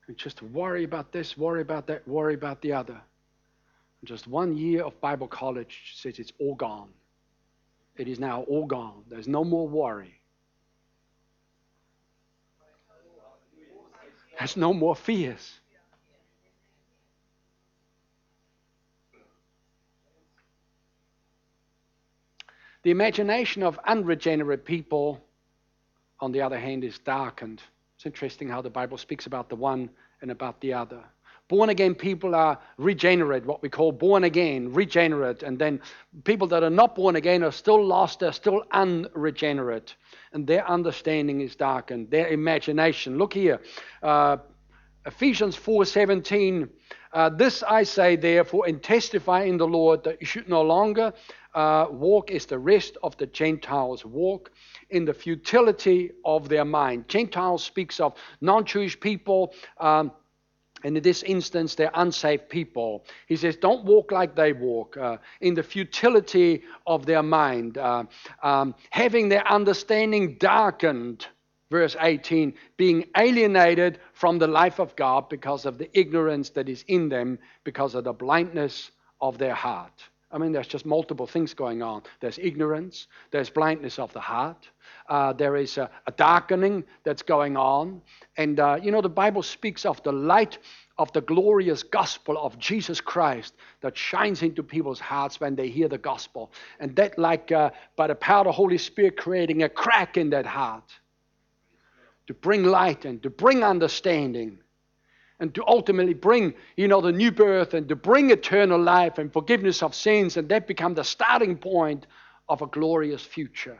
[0.07, 2.93] And just worry about this, worry about that, worry about the other.
[2.93, 6.89] And just one year of Bible college says it's all gone.
[7.95, 9.03] It is now all gone.
[9.07, 10.19] There's no more worry.
[14.39, 15.59] There's no more fears.
[22.81, 25.21] The imagination of unregenerate people
[26.19, 27.61] on the other hand, is darkened.
[27.95, 29.89] It's interesting how the Bible speaks about the one
[30.21, 31.03] and about the other.
[31.47, 35.43] Born again people are regenerate, what we call born again, regenerate.
[35.43, 35.79] And then
[36.25, 39.95] people that are not born again are still lost, they're still unregenerate.
[40.33, 43.17] And their understanding is darkened, their imagination.
[43.17, 43.61] Look here.
[44.03, 44.37] Uh,
[45.05, 46.67] Ephesians 4:17
[47.13, 51.13] uh, this I say therefore and testify in the Lord that you should no longer
[51.57, 54.51] uh, walk is the rest of the Gentiles walk
[54.91, 57.07] in the futility of their mind.
[57.07, 59.55] Gentiles speaks of non-Jewish people.
[59.79, 60.11] Um,
[60.83, 63.05] and in this instance, they're unsaved people.
[63.25, 68.03] He says, Don't walk like they walk, uh, in the futility of their mind, uh,
[68.43, 71.25] um, having their understanding darkened.
[71.71, 76.85] Verse 18, being alienated from the life of God because of the ignorance that is
[76.87, 80.03] in them, because of the blindness of their heart.
[80.29, 82.03] I mean, there's just multiple things going on.
[82.19, 84.69] There's ignorance, there's blindness of the heart,
[85.07, 88.01] uh, there is a, a, darkening that's going on.
[88.35, 90.57] And, uh, you know, the Bible speaks of the light
[90.97, 95.87] of the glorious gospel of Jesus Christ that shines into people's hearts when they hear
[95.87, 96.51] the gospel.
[96.79, 100.29] And that, like uh, by the power of the Holy Spirit, creating a crack in
[100.31, 100.91] that heart
[102.25, 104.59] to bring light and to bring understanding
[105.39, 109.31] and to ultimately bring, you know, the new birth and to bring eternal life and
[109.31, 112.07] forgiveness of sins, and that become the starting point
[112.49, 113.79] of a glorious future.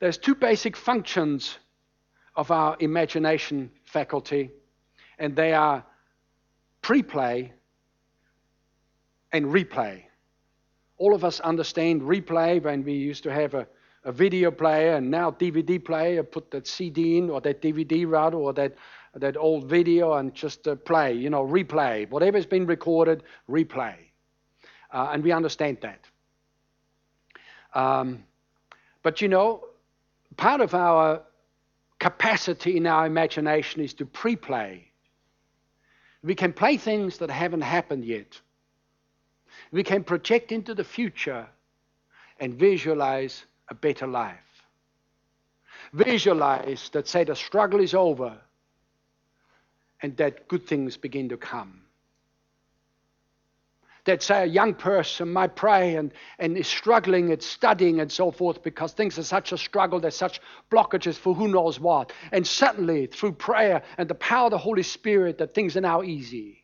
[0.00, 1.58] There's two basic functions
[2.34, 4.50] of our imagination faculty,
[5.18, 5.84] and they are
[6.80, 7.52] pre-play
[9.32, 10.02] and replay.
[10.98, 13.66] All of us understand replay when we used to have a
[14.04, 18.36] a video player and now DVD player, put that CD in or that DVD rather
[18.36, 18.74] or that
[19.14, 22.08] that old video and just uh, play, you know, replay.
[22.08, 23.94] Whatever's been recorded, replay.
[24.90, 26.00] Uh, and we understand that.
[27.74, 28.24] Um,
[29.02, 29.64] but you know,
[30.36, 31.22] part of our
[31.98, 34.88] capacity in our imagination is to pre play.
[36.22, 38.40] We can play things that haven't happened yet.
[39.72, 41.46] We can project into the future
[42.38, 44.38] and visualize a better life.
[45.94, 48.38] Visualize that, say, the struggle is over
[50.02, 51.80] and that good things begin to come.
[54.04, 58.30] That, say, a young person might pray and, and is struggling and studying and so
[58.30, 62.12] forth because things are such a struggle, there's such blockages for who knows what.
[62.30, 66.02] And suddenly, through prayer and the power of the Holy Spirit, that things are now
[66.02, 66.61] easy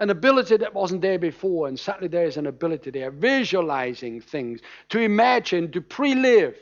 [0.00, 5.00] an ability that wasn't there before, and suddenly there's an ability there, visualizing things, to
[5.00, 6.56] imagine, to pre live.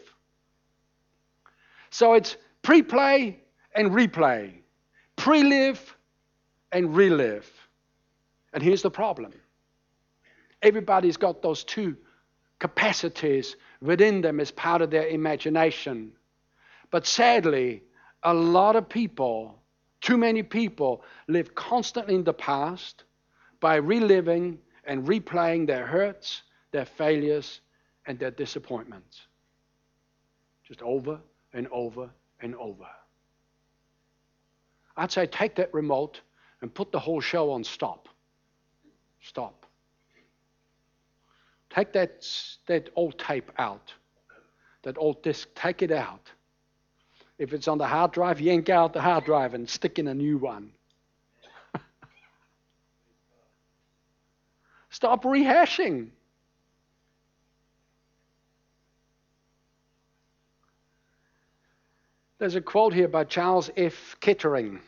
[1.90, 3.40] So it's pre play
[3.74, 4.52] and replay,
[5.16, 5.96] pre live
[6.72, 7.50] and relive.
[8.52, 9.32] And here's the problem
[10.62, 11.96] everybody's got those two
[12.60, 16.12] capacities within them as part of their imagination.
[16.90, 17.82] But sadly,
[18.22, 19.62] a lot of people
[20.02, 23.04] Too many people live constantly in the past
[23.62, 27.60] by reliving and replaying their hurts, their failures,
[28.06, 29.22] and their disappointments.
[30.66, 31.20] Just over
[31.54, 32.88] and over and over.
[34.96, 36.20] I'd say take that remote
[36.60, 38.08] and put the whole show on stop.
[39.22, 39.64] Stop.
[41.70, 42.26] Take that,
[42.66, 43.94] that old tape out,
[44.82, 46.30] that old disc, take it out.
[47.38, 50.14] If it's on the hard drive, yank out the hard drive and stick in a
[50.14, 50.72] new one.
[54.92, 56.10] Stop rehashing.
[62.38, 64.16] There's a quote here by Charles F.
[64.20, 64.80] Kettering.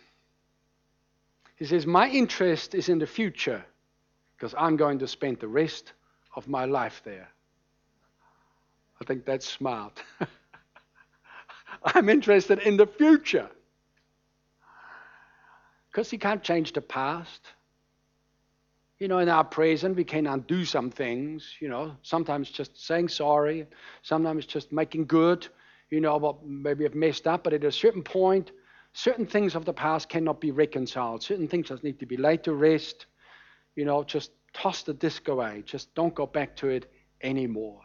[1.56, 3.64] He says, My interest is in the future
[4.36, 5.94] because I'm going to spend the rest
[6.36, 7.28] of my life there.
[9.00, 10.02] I think that's smart.
[11.82, 13.48] I'm interested in the future.
[15.90, 17.40] Because you can't change the past.
[19.04, 23.10] You know, in our present, we can undo some things, you know, sometimes just saying
[23.10, 23.66] sorry,
[24.00, 25.46] sometimes just making good,
[25.90, 28.52] you know, what maybe have messed up, but at a certain point,
[28.94, 31.22] certain things of the past cannot be reconciled.
[31.22, 33.04] Certain things just need to be laid to rest,
[33.76, 35.62] you know, just toss the disc away.
[35.66, 36.90] Just don't go back to it
[37.20, 37.82] anymore.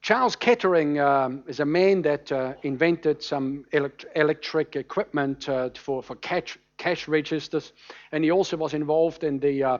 [0.00, 6.04] Charles Kettering um, is a man that uh, invented some elect- electric equipment uh, for,
[6.04, 7.72] for cash, cash registers,
[8.12, 9.78] and he also was involved in the, uh,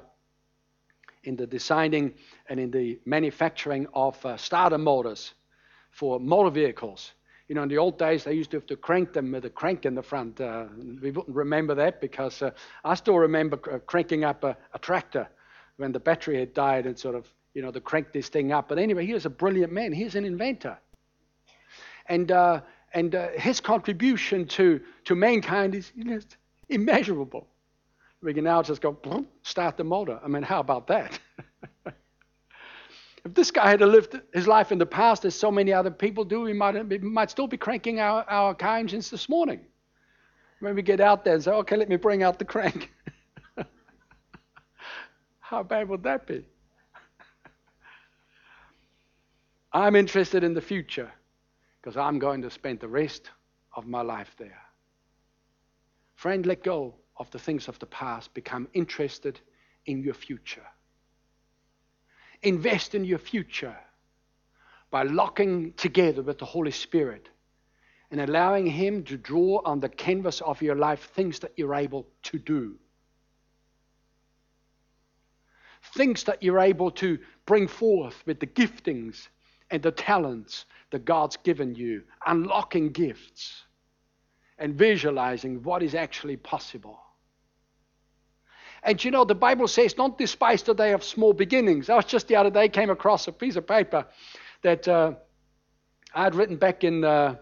[1.24, 2.14] in the designing
[2.48, 5.34] and in the manufacturing of uh, starter motors
[5.90, 7.12] for motor vehicles.
[7.48, 9.50] You know, in the old days, they used to have to crank them with a
[9.50, 10.40] crank in the front.
[10.40, 10.64] Uh,
[11.00, 12.50] we wouldn't remember that because uh,
[12.84, 15.28] I still remember cranking up a, a tractor
[15.76, 18.68] when the battery had died and sort of you know, to crank this thing up.
[18.68, 19.90] But anyway, he was a brilliant man.
[19.90, 20.76] He's an inventor.
[22.06, 22.60] And, uh,
[22.92, 26.20] and uh, his contribution to, to mankind is you know,
[26.68, 27.46] immeasurable.
[28.22, 28.96] We can now just go,
[29.42, 30.18] start the motor.
[30.24, 31.18] I mean, how about that?
[33.24, 36.24] if this guy had lived his life in the past, as so many other people
[36.24, 39.60] do, we might, we might still be cranking our, our car engines this morning.
[40.60, 42.90] When we get out there and say, okay, let me bring out the crank.
[45.40, 46.44] how bad would that be?
[49.72, 51.12] I'm interested in the future
[51.80, 53.30] because I'm going to spend the rest
[53.76, 54.58] of my life there.
[56.16, 58.32] Friend, let go of the things of the past.
[58.32, 59.38] Become interested
[59.84, 60.66] in your future.
[62.42, 63.76] Invest in your future
[64.90, 67.28] by locking together with the Holy Spirit
[68.10, 72.06] and allowing Him to draw on the canvas of your life things that you're able
[72.24, 72.76] to do.
[75.94, 79.28] Things that you're able to bring forth with the giftings
[79.70, 83.65] and the talents that God's given you, unlocking gifts
[84.58, 86.98] and visualizing what is actually possible.
[88.82, 91.90] And you know, the Bible says, don't despise the day of small beginnings.
[91.90, 94.06] I was just the other day came across a piece of paper
[94.62, 95.12] that uh,
[96.14, 97.34] I had written back in, uh,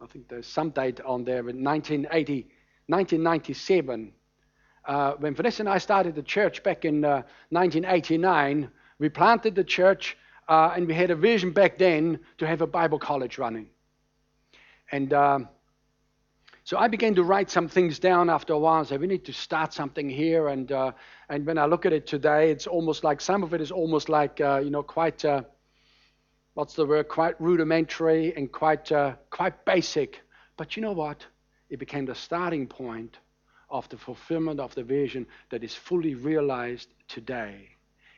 [0.00, 2.48] I think there's some date on there, in 1980,
[2.86, 4.12] 1997.
[4.86, 8.68] Uh, when Vanessa and I started the church back in 1989, uh,
[8.98, 10.16] we planted the church
[10.48, 13.68] uh, and we had a vision back then to have a Bible college running.
[14.92, 15.48] And um,
[16.64, 19.26] so I began to write some things down after a while and say, we need
[19.26, 20.48] to start something here.
[20.48, 20.92] And, uh,
[21.28, 24.08] and when I look at it today, it's almost like some of it is almost
[24.08, 25.42] like, uh, you know, quite, uh,
[26.54, 30.22] what's the word, quite rudimentary and quite, uh, quite basic.
[30.56, 31.26] But you know what?
[31.68, 33.18] It became the starting point
[33.68, 37.68] of the fulfillment of the vision that is fully realized today.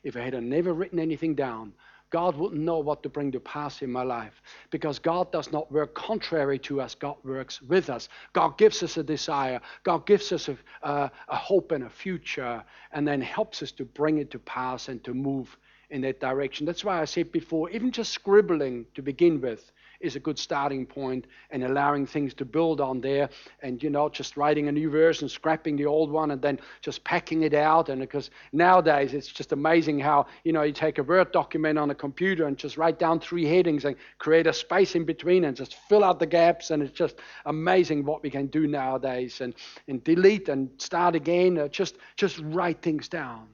[0.05, 1.73] If I had never written anything down,
[2.11, 4.41] God wouldn't know what to bring to pass in my life
[4.71, 6.95] because God does not work contrary to us.
[6.95, 8.09] God works with us.
[8.33, 9.61] God gives us a desire.
[9.83, 14.19] God gives us a, a, hope and a future and then helps us to bring
[14.19, 15.57] it to pass and to move
[15.91, 16.67] in that direction.
[16.67, 19.73] That's why I said before, even just scribbling to begin with
[20.07, 23.29] is a good starting point and allowing things to build on there
[23.63, 27.05] and you know just writing a new version scrapping the old one and then just
[27.05, 27.89] packing it out.
[27.89, 31.91] And because nowadays it's just amazing how you know you take a word document on
[31.91, 35.57] a computer and just write down three headings and create a space in between and
[35.57, 36.71] just fill out the gaps.
[36.71, 39.41] And it's just amazing what we can do nowadays.
[39.41, 39.55] And,
[39.89, 43.49] and delete and start again uh, just just write things down.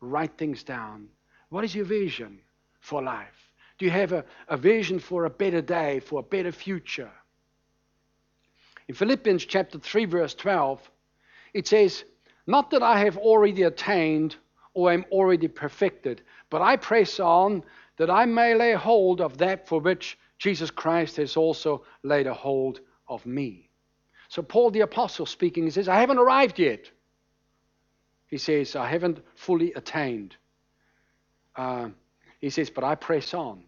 [0.00, 1.08] Write things down.
[1.48, 2.40] What is your vision
[2.80, 3.51] for life
[3.82, 7.10] do you have a, a vision for a better day, for a better future?
[8.86, 10.88] In Philippians chapter 3, verse 12,
[11.52, 12.04] it says,
[12.46, 14.36] Not that I have already attained
[14.72, 17.64] or am already perfected, but I press on
[17.96, 22.34] that I may lay hold of that for which Jesus Christ has also laid a
[22.34, 22.78] hold
[23.08, 23.68] of me.
[24.28, 26.88] So, Paul the Apostle speaking, he says, I haven't arrived yet.
[28.28, 30.36] He says, I haven't fully attained.
[31.56, 31.88] Uh,
[32.42, 33.64] he says, but I press on.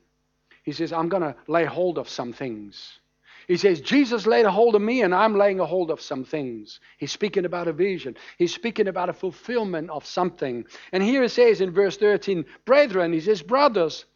[0.64, 2.98] He says, I'm going to lay hold of some things.
[3.46, 6.24] He says, Jesus laid a hold of me and I'm laying a hold of some
[6.24, 6.80] things.
[6.98, 8.16] He's speaking about a vision.
[8.38, 10.64] He's speaking about a fulfillment of something.
[10.92, 14.06] And here it says in verse 13, Brethren, he says, Brothers,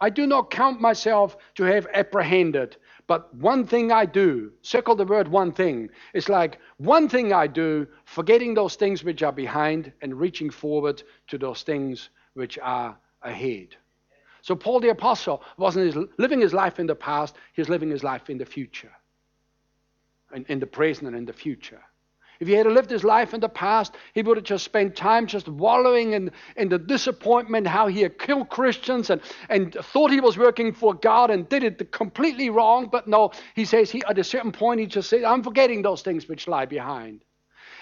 [0.00, 2.76] I do not count myself to have apprehended,
[3.06, 4.52] but one thing I do.
[4.62, 5.88] Circle the word one thing.
[6.12, 11.02] It's like one thing I do, forgetting those things which are behind and reaching forward
[11.28, 13.76] to those things which are ahead.
[14.46, 18.30] So Paul the Apostle wasn't living his life in the past, he's living his life
[18.30, 18.92] in the future.
[20.32, 21.82] In, in the present and in the future.
[22.38, 25.26] If he had lived his life in the past, he would have just spent time
[25.26, 30.20] just wallowing in, in the disappointment, how he had killed Christians and, and thought he
[30.20, 32.88] was working for God and did it completely wrong.
[32.88, 36.02] But no, he says he, at a certain point, he just said, I'm forgetting those
[36.02, 37.24] things which lie behind.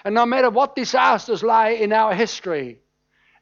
[0.02, 2.80] And no matter what disasters lie in our history,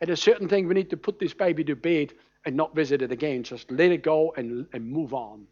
[0.01, 2.15] at a certain thing, we need to put this baby to bed
[2.45, 3.43] and not visit it again.
[3.43, 5.47] Just let it go and, and move on.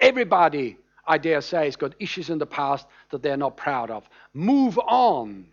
[0.00, 0.76] Everybody,
[1.06, 4.08] I dare say, has got issues in the past that they're not proud of.
[4.32, 5.46] Move on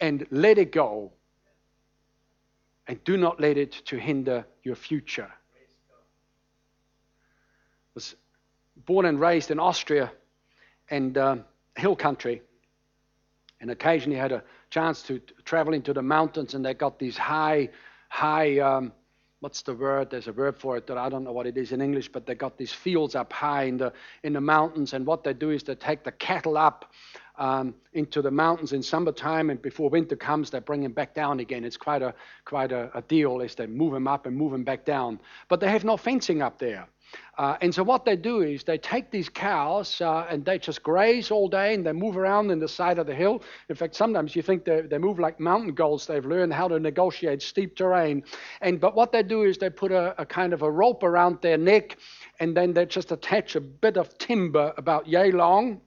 [0.00, 1.12] and let it go.
[2.86, 5.28] And do not let it to hinder your future.
[5.30, 5.94] I
[7.94, 8.14] was
[8.86, 10.10] born and raised in Austria
[10.90, 11.36] and uh,
[11.76, 12.40] hill country,
[13.60, 17.68] and occasionally had a chance to travel into the mountains, and they got these high,
[18.08, 18.92] high um,
[19.40, 20.10] what's the word?
[20.10, 22.26] There's a word for it that I don't know what it is in English, but
[22.26, 25.50] they got these fields up high in the in the mountains, and what they do
[25.50, 26.92] is they take the cattle up
[27.36, 31.40] um, into the mountains in summertime, and before winter comes, they bring them back down
[31.40, 31.64] again.
[31.64, 32.14] It's quite a
[32.44, 35.20] quite a, a deal as they move them up and move them back down.
[35.48, 36.88] But they have no fencing up there.
[37.38, 40.82] Uh, and so what they do is they take these cows uh, and they just
[40.82, 43.42] graze all day and they move around in the side of the hill.
[43.68, 46.06] In fact, sometimes you think they, they move like mountain goats.
[46.06, 48.24] They've learned how to negotiate steep terrain.
[48.60, 51.40] And but what they do is they put a, a kind of a rope around
[51.40, 51.96] their neck
[52.40, 55.80] and then they just attach a bit of timber about yay long.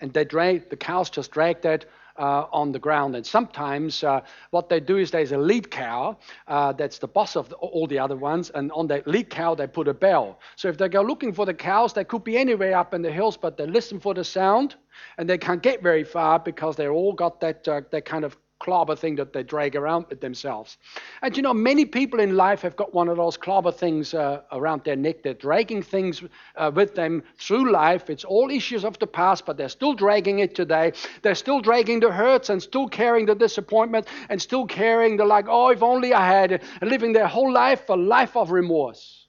[0.00, 1.84] And they drag the cows just drag that
[2.18, 3.16] uh, on the ground.
[3.16, 7.36] And sometimes uh, what they do is there's a lead cow uh, that's the boss
[7.36, 10.38] of the, all the other ones, and on that lead cow they put a bell.
[10.56, 13.12] So if they go looking for the cows, they could be anywhere up in the
[13.12, 14.76] hills, but they listen for the sound,
[15.16, 18.36] and they can't get very far because they all got that uh, that kind of
[18.58, 20.78] clobber thing that they drag around with themselves.
[21.22, 24.42] And you know, many people in life have got one of those clobber things uh,
[24.52, 25.22] around their neck.
[25.22, 26.22] They're dragging things
[26.56, 28.10] uh, with them through life.
[28.10, 30.92] It's all issues of the past, but they're still dragging it today.
[31.22, 35.46] They're still dragging the hurts and still carrying the disappointment and still carrying the like,
[35.48, 39.26] oh, if only I had and living their whole life a life of remorse.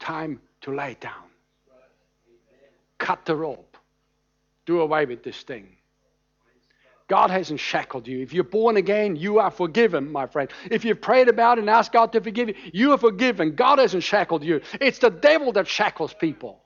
[0.00, 1.30] Time to lay down.
[2.98, 3.76] Cut the rope.
[4.66, 5.77] Do away with this thing.
[7.08, 8.20] God hasn't shackled you.
[8.20, 10.50] If you're born again, you are forgiven, my friend.
[10.70, 13.54] If you've prayed about it and asked God to forgive you, you are forgiven.
[13.54, 14.60] God hasn't shackled you.
[14.78, 16.60] It's the devil that shackles people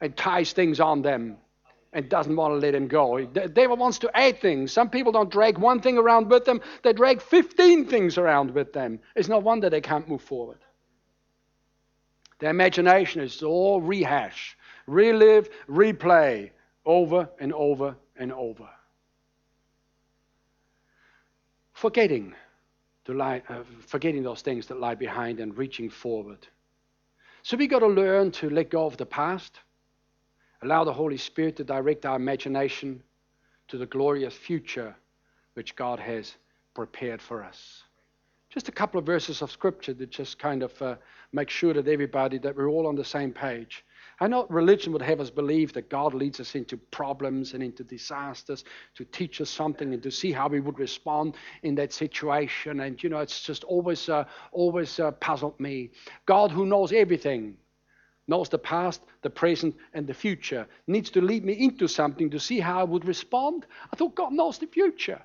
[0.00, 1.36] and ties things on them
[1.92, 3.22] and doesn't want to let them go.
[3.26, 4.72] The devil wants to add things.
[4.72, 8.72] Some people don't drag one thing around with them, they drag 15 things around with
[8.72, 8.98] them.
[9.14, 10.58] It's no wonder they can't move forward.
[12.38, 14.56] Their imagination is all rehash,
[14.86, 16.50] relive, replay
[16.86, 18.68] over and over and over
[21.82, 22.32] forgetting
[23.04, 26.46] to lie, uh, forgetting those things that lie behind and reaching forward.
[27.42, 29.58] So we got to learn to let go of the past,
[30.62, 33.02] allow the Holy Spirit to direct our imagination
[33.66, 34.94] to the glorious future
[35.54, 36.36] which God has
[36.72, 37.82] prepared for us.
[38.48, 40.94] Just a couple of verses of scripture that just kind of uh,
[41.32, 43.84] make sure that everybody that we're all on the same page.
[44.22, 47.82] I know religion would have us believe that God leads us into problems and into
[47.82, 48.62] disasters
[48.94, 52.78] to teach us something and to see how we would respond in that situation.
[52.78, 55.90] And you know, it's just always, uh, always uh, puzzled me.
[56.24, 57.56] God, who knows everything,
[58.28, 62.38] knows the past, the present, and the future, needs to lead me into something to
[62.38, 63.66] see how I would respond.
[63.92, 65.20] I thought God knows the future.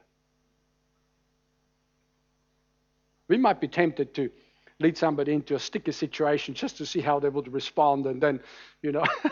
[3.28, 4.32] We might be tempted to
[4.80, 8.40] lead somebody into a sticky situation just to see how they would respond and then,
[8.82, 9.06] you know.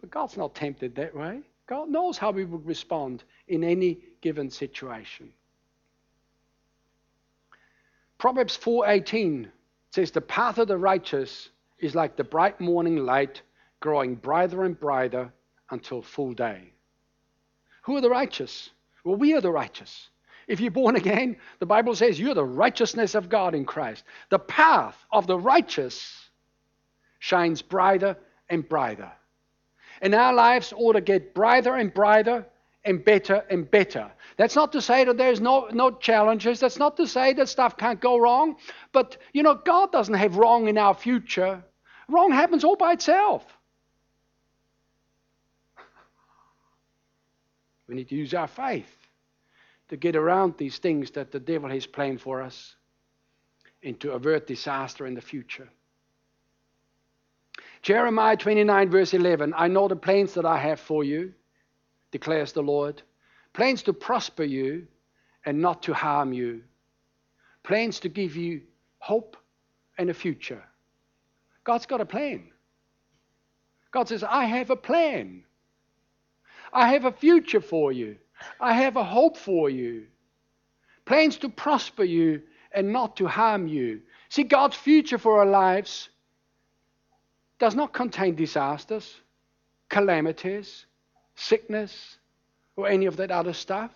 [0.00, 1.40] but God's not tempted that way.
[1.66, 5.30] God knows how we would respond in any given situation.
[8.16, 9.50] Proverbs 4:18
[9.90, 13.42] says the path of the righteous is like the bright morning light
[13.80, 15.32] growing brighter and brighter
[15.70, 16.72] until full day.
[17.82, 18.70] Who are the righteous?
[19.04, 20.08] Well, we are the righteous.
[20.48, 24.02] If you're born again, the Bible says you're the righteousness of God in Christ.
[24.30, 26.30] The path of the righteous
[27.18, 28.16] shines brighter
[28.48, 29.12] and brighter.
[30.00, 32.46] And our lives ought to get brighter and brighter
[32.84, 34.10] and better and better.
[34.38, 36.60] That's not to say that there's no, no challenges.
[36.60, 38.56] That's not to say that stuff can't go wrong.
[38.92, 41.62] But, you know, God doesn't have wrong in our future.
[42.08, 43.44] Wrong happens all by itself.
[47.86, 48.97] We need to use our faith
[49.88, 52.76] to get around these things that the devil has planned for us
[53.82, 55.68] and to avert disaster in the future.
[57.82, 61.32] Jeremiah 29, verse 11 I know the plans that I have for you,
[62.10, 63.02] declares the Lord.
[63.52, 64.86] Plans to prosper you
[65.44, 66.62] and not to harm you.
[67.62, 68.62] Plans to give you
[68.98, 69.36] hope
[69.96, 70.62] and a future.
[71.64, 72.50] God's got a plan.
[73.90, 75.44] God says, I have a plan.
[76.72, 78.16] I have a future for you.
[78.60, 80.06] I have a hope for you.
[81.04, 84.02] Plans to prosper you and not to harm you.
[84.28, 86.10] See, God's future for our lives
[87.58, 89.20] does not contain disasters,
[89.88, 90.86] calamities,
[91.34, 92.18] sickness,
[92.76, 93.90] or any of that other stuff.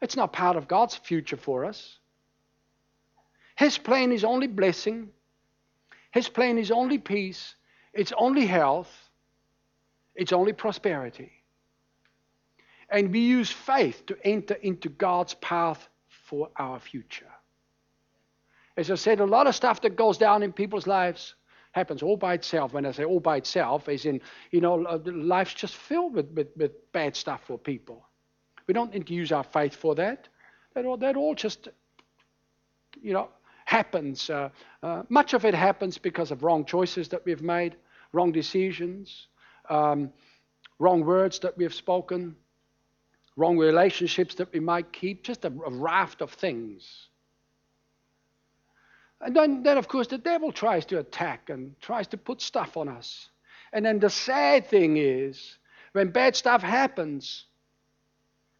[0.00, 1.98] It's not part of God's future for us.
[3.56, 5.10] His plan is only blessing.
[6.12, 7.54] His plan is only peace.
[7.92, 8.90] It's only health.
[10.14, 11.32] It's only prosperity.
[12.90, 17.30] And we use faith to enter into God's path for our future.
[18.76, 21.34] As I said, a lot of stuff that goes down in people's lives
[21.72, 22.72] happens all by itself.
[22.72, 24.20] When I say all by itself, is in,
[24.50, 28.06] you know, uh, life's just filled with, with, with bad stuff for people.
[28.66, 30.28] We don't need to use our faith for that.
[30.74, 31.68] That all, that all just,
[33.00, 33.28] you know,
[33.64, 34.30] happens.
[34.30, 34.48] Uh,
[34.82, 37.76] uh, much of it happens because of wrong choices that we've made,
[38.12, 39.28] wrong decisions,
[39.68, 40.12] um,
[40.78, 42.34] wrong words that we've spoken,
[43.36, 47.08] wrong relationships that we might keep, just a, a raft of things.
[49.20, 52.76] And then, then, of course, the devil tries to attack and tries to put stuff
[52.76, 53.28] on us.
[53.72, 55.58] And then the sad thing is,
[55.92, 57.44] when bad stuff happens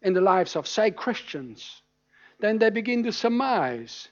[0.01, 1.81] in the lives of, say, Christians,
[2.39, 4.09] then they begin to surmise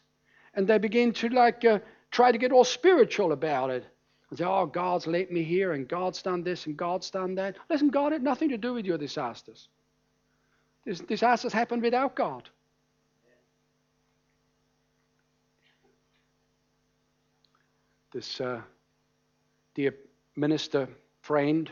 [0.56, 1.80] and they begin to, like, uh,
[2.12, 3.86] try to get all spiritual about it.
[4.30, 7.58] And say, oh, God's let me here and God's done this and God's done that.
[7.70, 9.70] Listen, God had nothing to do with your disasters.
[10.86, 12.50] These disasters happened without God.
[18.12, 18.62] this uh,
[19.76, 19.94] dear
[20.36, 20.88] minister
[21.22, 21.72] friend,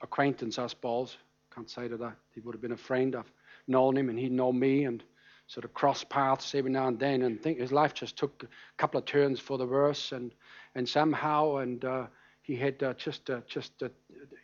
[0.00, 1.16] acquaintance, I suppose.
[1.54, 3.14] Can't say that he would have been a friend.
[3.14, 3.30] I've
[3.66, 5.02] known him and he'd known me and
[5.48, 7.22] sort of cross paths every now and then.
[7.22, 10.12] And think his life just took a couple of turns for the worse.
[10.12, 10.32] And,
[10.74, 12.06] and somehow, and uh,
[12.42, 13.88] he had uh, just, uh, just uh,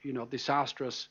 [0.02, 1.08] you know, disastrous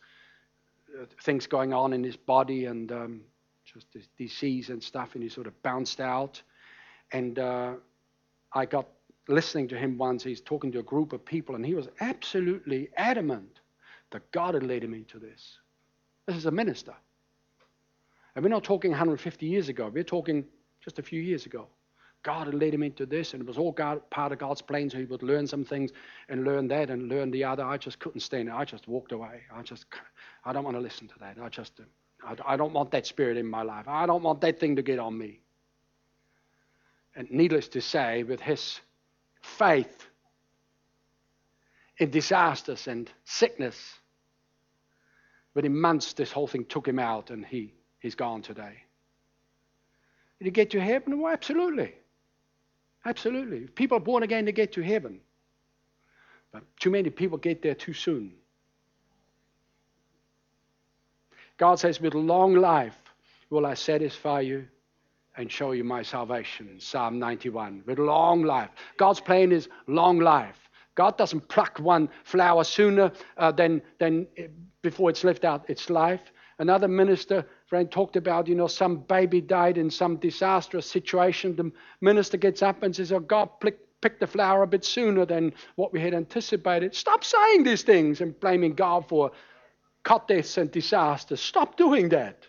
[1.24, 3.22] things going on in his body and um,
[3.66, 3.88] just
[4.18, 5.10] disease and stuff.
[5.14, 6.42] And he sort of bounced out.
[7.12, 7.74] And uh,
[8.54, 8.88] I got
[9.28, 10.24] listening to him once.
[10.24, 13.62] He's talking to a group of people, and he was absolutely adamant
[14.12, 15.58] that God had led him into this.
[16.28, 16.94] This is a minister.
[18.36, 20.46] And we're not talking 150 years ago, we're talking
[20.84, 21.68] just a few years ago.
[22.24, 24.90] God had led him into this, and it was all God, part of God's plan,
[24.90, 25.92] so he would learn some things
[26.30, 27.64] and learn that and learn the other.
[27.64, 28.54] I just couldn't stand it.
[28.54, 29.42] I just walked away.
[29.54, 29.86] I just,
[30.46, 31.38] I don't want to listen to that.
[31.42, 31.82] I just,
[32.46, 33.88] I, don't want that spirit in my life.
[33.88, 35.40] I don't want that thing to get on me.
[37.16, 38.80] And needless to say, with his
[39.42, 40.08] faith
[41.98, 43.78] in disasters and sickness.
[45.54, 48.84] But in months, this whole thing took him out and he, he's gone today.
[50.40, 51.20] Did he get to heaven?
[51.20, 51.94] Well, absolutely.
[53.06, 53.62] Absolutely.
[53.68, 55.20] People are born again, they get to heaven.
[56.52, 58.34] But too many people get there too soon.
[61.58, 62.98] God says, with long life
[63.50, 64.68] will I satisfy you
[65.38, 66.80] and show you my salvation.
[66.80, 67.84] Psalm 91.
[67.86, 68.70] With long life.
[68.98, 70.70] God's plan is long life.
[70.96, 74.28] God doesn't pluck one flower sooner uh, than, than
[74.82, 76.22] before it's left out its life.
[76.60, 81.56] Another minister friend talked about, you know, some baby died in some disastrous situation.
[81.56, 85.54] The minister gets up and says, Oh, God pick the flower a bit sooner than
[85.76, 86.94] what we had anticipated.
[86.94, 89.32] Stop saying these things and blaming God for
[90.04, 91.40] cut deaths and disasters.
[91.40, 92.46] Stop doing that.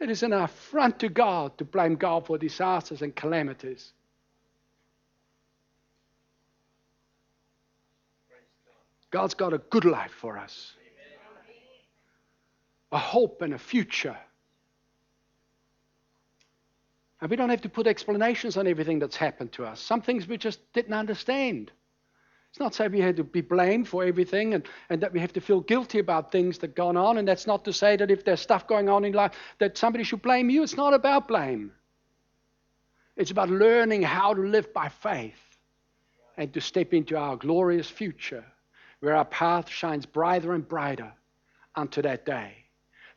[0.00, 3.92] It is an affront to God to blame God for disasters and calamities.
[9.10, 10.76] God's got a good life for us,
[12.92, 14.16] a hope and a future.
[17.20, 19.80] And we don't have to put explanations on everything that's happened to us.
[19.80, 21.70] Some things we just didn't understand.
[22.50, 25.32] It's not saying we had to be blamed for everything and, and that we have
[25.34, 27.18] to feel guilty about things that gone on.
[27.18, 30.02] And that's not to say that if there's stuff going on in life that somebody
[30.02, 30.62] should blame you.
[30.62, 31.72] It's not about blame.
[33.16, 35.58] It's about learning how to live by faith
[36.36, 38.44] and to step into our glorious future
[39.00, 41.12] where our path shines brighter and brighter
[41.76, 42.54] unto that day.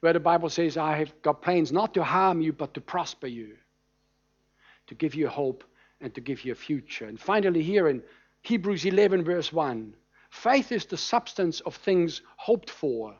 [0.03, 3.27] Where the Bible says, I have got plans not to harm you, but to prosper
[3.27, 3.55] you,
[4.87, 5.63] to give you hope
[6.01, 7.05] and to give you a future.
[7.05, 8.03] And finally, here in
[8.41, 9.95] Hebrews 11, verse 1,
[10.29, 13.15] faith is the substance of things hoped for,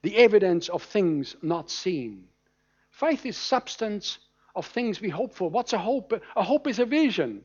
[0.00, 2.24] the evidence of things not seen.
[2.88, 4.20] Faith is substance
[4.56, 5.50] of things we hope for.
[5.50, 6.14] What's a hope?
[6.34, 7.44] A hope is a vision.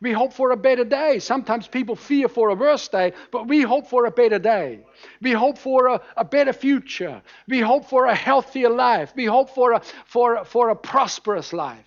[0.00, 1.18] We hope for a better day.
[1.18, 4.80] Sometimes people fear for a worse day, but we hope for a better day.
[5.22, 7.22] We hope for a, a better future.
[7.48, 9.12] We hope for a healthier life.
[9.14, 11.86] We hope for a, for, for a prosperous life.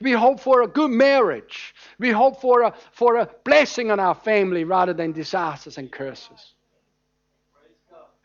[0.00, 1.74] We hope for a good marriage.
[1.98, 6.54] We hope for a, for a blessing on our family rather than disasters and curses.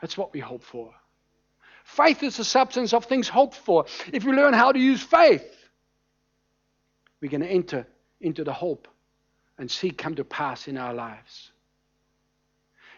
[0.01, 0.93] That's what we hope for.
[1.84, 3.86] Faith is the substance of things hoped for.
[4.11, 5.45] If we learn how to use faith,
[7.22, 7.88] we're going to enter
[8.20, 8.88] into the hope
[9.58, 11.51] and see come to pass in our lives.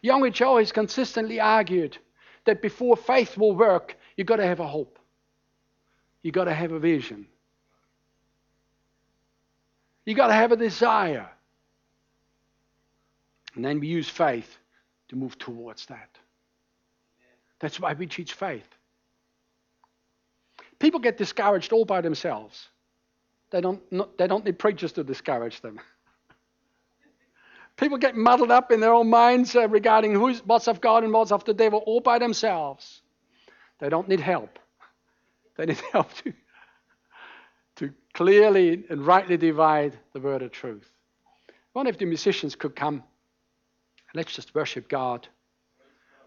[0.01, 1.97] Young Cho has consistently argued
[2.45, 4.99] that before faith will work, you've got to have a hope.
[6.22, 7.28] You've got to have a vision.
[10.06, 11.30] You've got to have a desire.
[13.56, 14.58] And then we use faith
[15.10, 16.10] to move towards that.
[17.60, 18.68] That's why we teach faith.
[20.78, 22.70] People get discouraged all by themselves.
[23.49, 23.82] They don't,
[24.18, 25.80] they don't need preachers to discourage them.
[27.78, 31.11] People get muddled up in their own minds uh, regarding who's, what's of God and
[31.11, 33.01] what's of the devil all by themselves.
[33.80, 34.59] They don't need help.
[35.57, 36.34] They need help to,
[37.78, 40.91] to clearly and rightly divide the word of truth.
[41.71, 43.03] One of the musicians could come.
[44.13, 45.26] Let's just worship God.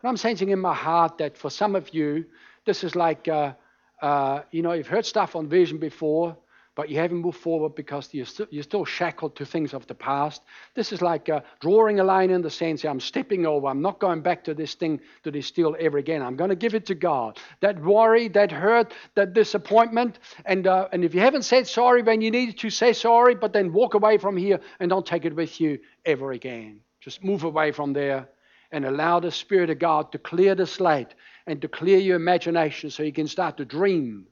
[0.00, 2.24] And I'm sensing in my heart that for some of you,
[2.64, 3.52] this is like, uh,
[4.00, 6.34] uh, you know, you've heard stuff on vision before,
[6.78, 9.94] but you haven't moved forward because you're still, you're still shackled to things of the
[9.96, 10.42] past.
[10.76, 12.78] This is like uh, drawing a line in the sand.
[12.78, 13.66] Say, I'm stepping over.
[13.66, 16.22] I'm not going back to this thing, to this deal ever again.
[16.22, 17.36] I'm going to give it to God.
[17.62, 20.20] That worry, that hurt, that disappointment.
[20.44, 23.52] And, uh, and if you haven't said sorry when you needed to, say sorry, but
[23.52, 26.78] then walk away from here and don't take it with you ever again.
[27.00, 28.28] Just move away from there
[28.70, 31.16] and allow the Spirit of God to clear the slate
[31.48, 34.28] and to clear your imagination so you can start to dream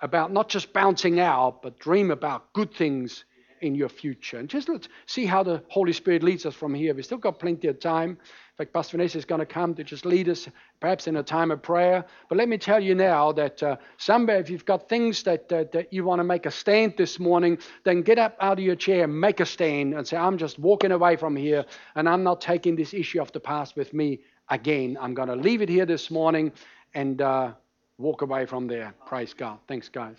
[0.00, 3.24] about not just bouncing out, but dream about good things
[3.60, 4.38] in your future.
[4.38, 6.94] And just let's see how the Holy Spirit leads us from here.
[6.94, 8.10] We've still got plenty of time.
[8.10, 8.16] In
[8.56, 10.48] fact, Pastor Vanessa is going to come to just lead us,
[10.80, 12.04] perhaps in a time of prayer.
[12.28, 15.64] But let me tell you now that uh, somewhere, if you've got things that, uh,
[15.72, 18.76] that you want to make a stand this morning, then get up out of your
[18.76, 22.40] chair, make a stand, and say, I'm just walking away from here, and I'm not
[22.40, 24.98] taking this issue of the past with me again.
[25.00, 26.52] I'm going to leave it here this morning,
[26.94, 27.52] and uh,
[27.98, 28.94] walk away from there.
[29.06, 29.58] Praise God.
[29.68, 30.16] Thanks, guys.